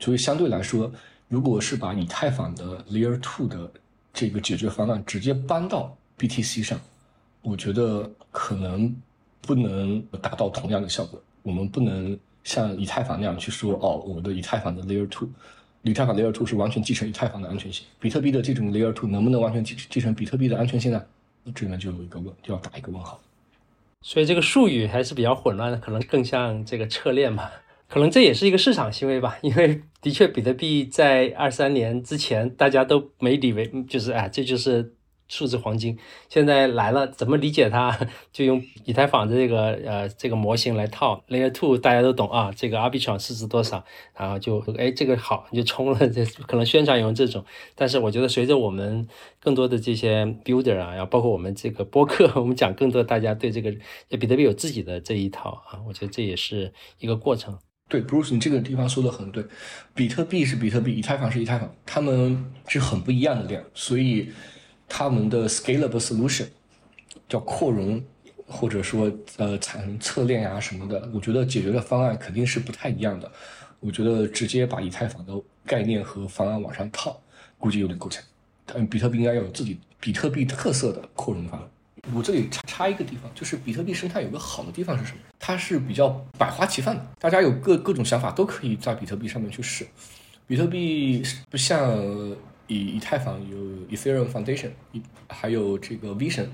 [0.00, 0.92] 所以相对来说，
[1.28, 3.70] 如果是把以太坊的 Layer Two 的
[4.14, 6.80] 这个解决方案直接搬到 BTC 上，
[7.42, 8.94] 我觉得可能
[9.42, 11.20] 不能达到同样的效果。
[11.42, 15.28] 我们不能像以太坊那样去说，哦，我的以太坊的 Layer Two，
[15.82, 17.84] 以太坊 Layer Two 是完全继承以太坊的安全性。
[17.98, 21.04] 比特币的这种 Layer Two 能不能完全继继承比特币的安全性呢？
[21.54, 23.20] 这里面就有一个问，就要打一个问号。
[24.00, 27.50] 所以这个术语还是比较混乱的，可能更像这个侧链吧。
[27.88, 34.94] 可能这也是一个市场行为吧， 因为的确比特币在二三年之前大家都没以为，就是哎，这就是。
[35.26, 37.98] 数字黄金现在来了，怎么理解它？
[38.30, 42.52] 就用以太坊的这个呃这个模型来套 Layer Two，大家都懂啊。
[42.54, 43.82] 这个 Arbitrum 市值多少？
[44.14, 45.98] 然后就哎这个好，你就冲了。
[46.12, 47.42] 这可能宣传用这种，
[47.74, 49.08] 但是我觉得随着我们
[49.40, 53.74] 更多的这些 Builder 啊，然后包括我们这个播客，我们讲更多，大家对这个
[54.18, 57.58] 比特币有自己的这一套啊，我觉得这也是一个过程。
[57.88, 59.44] 对，Bruce，你这个地方说的很对。
[59.94, 64.32] 比特币是比特币，以太坊是以太坊，他们是很不一样的链，所以。
[64.86, 66.46] 他们的 scalable solution
[67.26, 68.04] 叫扩容，
[68.46, 73.28] 或者说呃产生侧链呀什么的，我觉得解决的方案肯定是不太一样的。
[73.80, 75.32] 我觉得直接把以太坊的
[75.64, 77.18] 概念和方案往上套，
[77.58, 78.22] 估计有点够呛。
[78.66, 81.68] 但比特币应该要有自己比特币特色的扩容方案。
[82.12, 85.18] 我这里插插一个地方，就是比特币生态有个好的地方是什么？
[85.38, 89.86] 它是比较百花齐放的，大家有各各种想法都可以在比特币上面去试。
[90.46, 91.96] 比特币不像
[92.66, 93.56] 以以太坊有
[93.88, 94.70] Ethereum Foundation，
[95.28, 96.46] 还有这个 Vision，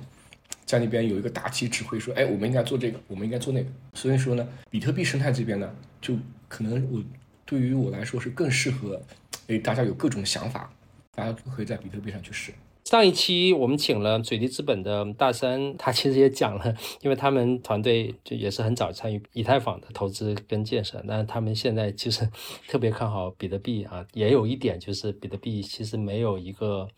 [0.65, 3.69] 在那边有一个大旗指挥说，哎，我们应该做这个，我们应该做那个。
[3.95, 5.69] 所以说呢，比特币生态这边呢，
[6.01, 6.17] 就
[6.49, 7.03] 可能我
[7.45, 9.03] 对于我来说是更适合，
[9.49, 10.73] 哎，大家有各种想法，
[11.15, 12.53] 大家都可以在比特币上去试。
[12.85, 22.29] 上一期我们请了水滴资本的大山，他其实也讲了，因为他们团队就也是很早参与以太坊的投资跟建设，但是他们现在其实
[22.67, 26.89] 特别看好比特币啊，也有一点就是比特币其实没有一个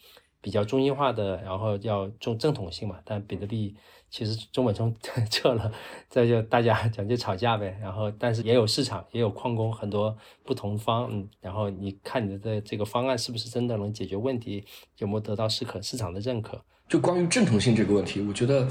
[0.40, 3.74] 比较中心化的，然后要重正统性嘛，但比特币。
[4.12, 4.94] 其实中本聪
[5.30, 5.72] 撤了，
[6.10, 7.74] 这就大家 讲就吵架呗。
[7.80, 11.08] 然后，但是也有市场，也有矿工，很多不同方。
[11.10, 14.62] 嗯，然后你看你的这个方案是不是真的能解决问题，
[14.98, 16.60] 有没有得到市可市场的认可？
[16.90, 18.68] 就关于正统性这个问题，我觉得，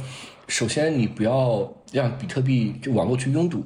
[0.48, 3.66] 首先你不要让比特币就网络去拥堵，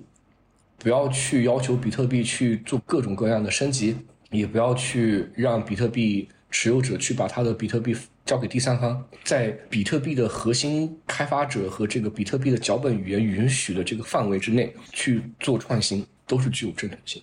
[0.78, 3.98] 不要去要求比特币去做各种各样的升级，
[4.32, 7.94] 也不要去让比特币持有者去把他的比特币。
[8.26, 17.22] 交给第三方，在比特币的核心开发者和这个比特币的脚本语言允许的这个范围之内去做创新，都是具有正统性。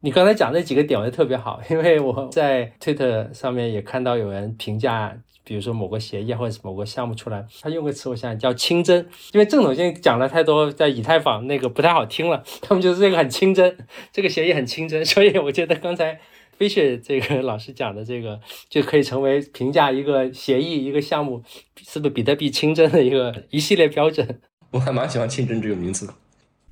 [0.00, 8.98] 你刚才讲那几个点，我觉得特别好，因为我在 Twitter 上面也看到有人评价，比如说某个协议或者是某个项目出来，他用个词我想叫清真，
[9.32, 13.78] 因为正统性讲了太多，在以太坊那个不太好听了，他们就是这个很清真，
[14.12, 16.20] 这个协议很清真，所以我觉得刚才。
[16.56, 21.42] 飞雪这个老师讲的这个就可以成为评价一个协议、一个项目
[21.76, 24.40] 是不是比特币清真的一个一系列标准。
[24.70, 26.14] 我还蛮喜欢“清真”这个名字的。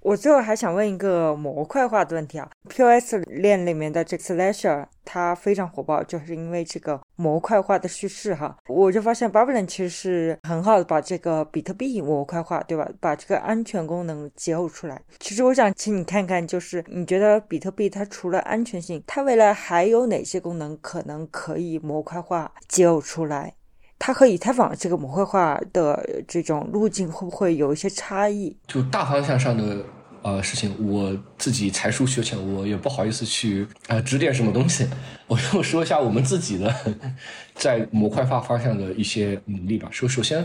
[0.02, 8.56] 我最后还想问一个模块化的问题啊，POS 链里面的这个 Slasher 它非常火爆，就是因为这个模块化的叙事哈。
[8.66, 12.88] 我就发现 Babylon 其实是很好的把这个比特币模块化，对吧？
[12.98, 15.00] 把这个安全功能结合出来。
[15.20, 23.54] 其实我想请你看看，就是你觉得比特币它除了安全性，它未来还有哪些功能可能可以模块化结合出来？
[24.04, 28.56] 它和以太坊这个模块化的这种路径会不会有一些差异？
[28.66, 29.76] 就大方向上的
[30.22, 34.88] 呃事情，我自己才疏学浅，我也不好意思去呃指点什么东西。
[35.28, 36.74] 我就说一下我们自己的
[37.54, 39.88] 在模块化方向的一些努力吧。
[39.92, 40.44] 首首先，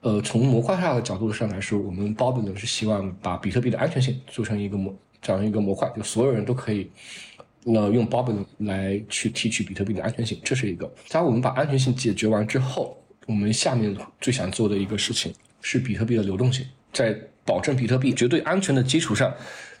[0.00, 4.92] 呃，从模块化的角度上来说，我们 Babylon 是希望把比特币的安全性做成一个模
[5.22, 6.90] 这样一个模块，就所有人都可以。
[7.64, 10.90] 那用 Babylon 来去提取比特币的安全性，这是一个。
[11.08, 12.96] 当我们把安全性解决完之后，
[13.26, 19.34] 我们下面最想做的一个事情是比特币的流动性，在保证比特币绝对安全的基础上，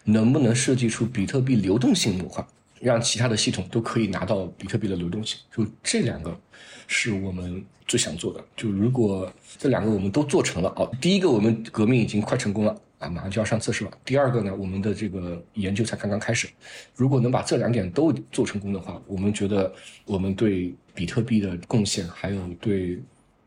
[0.04, 2.44] 能不能设计出比特币流动性模块，
[2.80, 5.38] 让其他的系统都可以拿到比特币的流动性？
[5.56, 6.38] 就这两个
[6.86, 8.44] 是我们最想做的。
[8.56, 12.78] 就如果这两个我们都做成了，哦，第一个我们革命已经快成功了。
[12.98, 13.90] 啊，马上就要上测试了。
[14.04, 16.48] 第二个呢，我们的这个研究才刚刚开始。
[16.94, 19.72] 如果能把这两点都做成功的话，我们觉得
[20.04, 23.00] 我们对比特币的贡献，还有对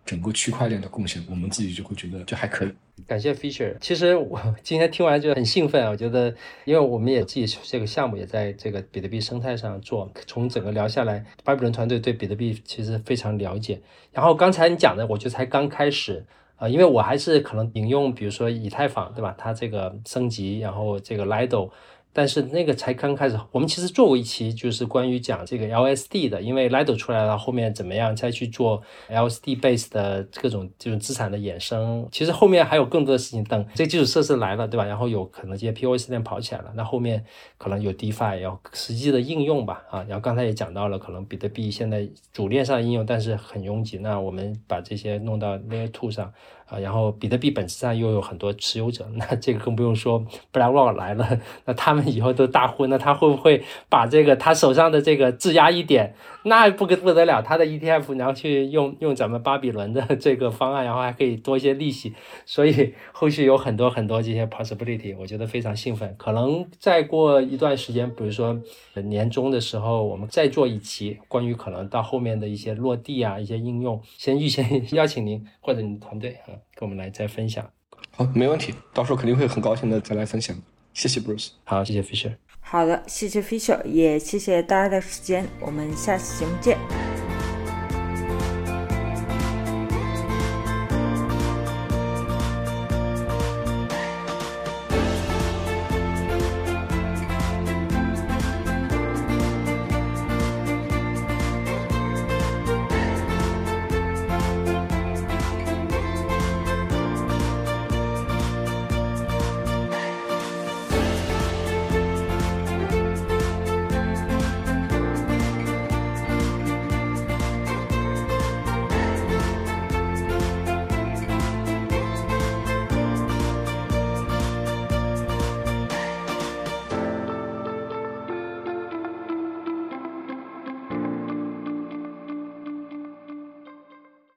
[0.05, 2.71] 整个区块链的贡献，我们自己就会觉得就还可以。
[3.05, 3.75] 感谢 Feature。
[3.81, 6.33] 其实我 今天听完就很兴奋啊，我觉得，
[6.63, 10.09] 因为我们也自己这个项目也在这个比特币生态上做。
[10.27, 13.81] 从整个聊下来，巴比伦团队对比特币其实非常了解。
[14.13, 16.25] 然后刚才你讲的，我觉得才刚开始。
[16.61, 19.33] 啊，因为我还是可能引用，比如说以太坊，对吧？
[19.35, 21.71] 它这个升级，然后这个 Lido。
[22.13, 34.85] 但是那个才刚开始，我们其实做过一期，就是关于讲这个 LSD 的，因为 Lido 出来了，后面怎么样再去做 LSD base 的各种这种资产的衍生，其实后面还有更多的事情等这基础设施来了，对吧？
[34.85, 37.23] 然后有可能这些 POS 链跑起来了，那后面
[37.57, 46.33] 可能有 DeFi 要实际的应用吧，啊，然后刚才也讲到了，可能比特币现在主链上应用，但是很拥挤，那我们把这些弄到 Layer Two 上。
[46.71, 62.13] 啊，然后比特币本质上又有很多持有者， 那这个更不用说，BlackRock 来了，那他们以后都大户，那他会不会把这个他手上的这个质押一点，那不不得了，他的 ETF 然后去用用咱们巴比伦的这个方案，然后还可以多一些利息，
[62.45, 66.15] 所以后续有很多很多这些 possibility，我觉得非常兴奋。
[66.17, 68.57] 可能再过一段时间，比如说
[69.03, 74.65] 年终的时候，我们再做一期关于可能到后面的一些落地啊，一些应用，先预先
[74.95, 76.60] 邀请您或者你团队啊。
[76.75, 77.69] 跟我们来再分享，
[78.11, 80.55] 好，没问题，到时候肯定会很高兴的再来分享。
[80.93, 87.30] 谢谢 Bruce，好，谢谢 Fisher，好的，谢谢 Fisher，也谢谢大家的时间，我们下次节目见。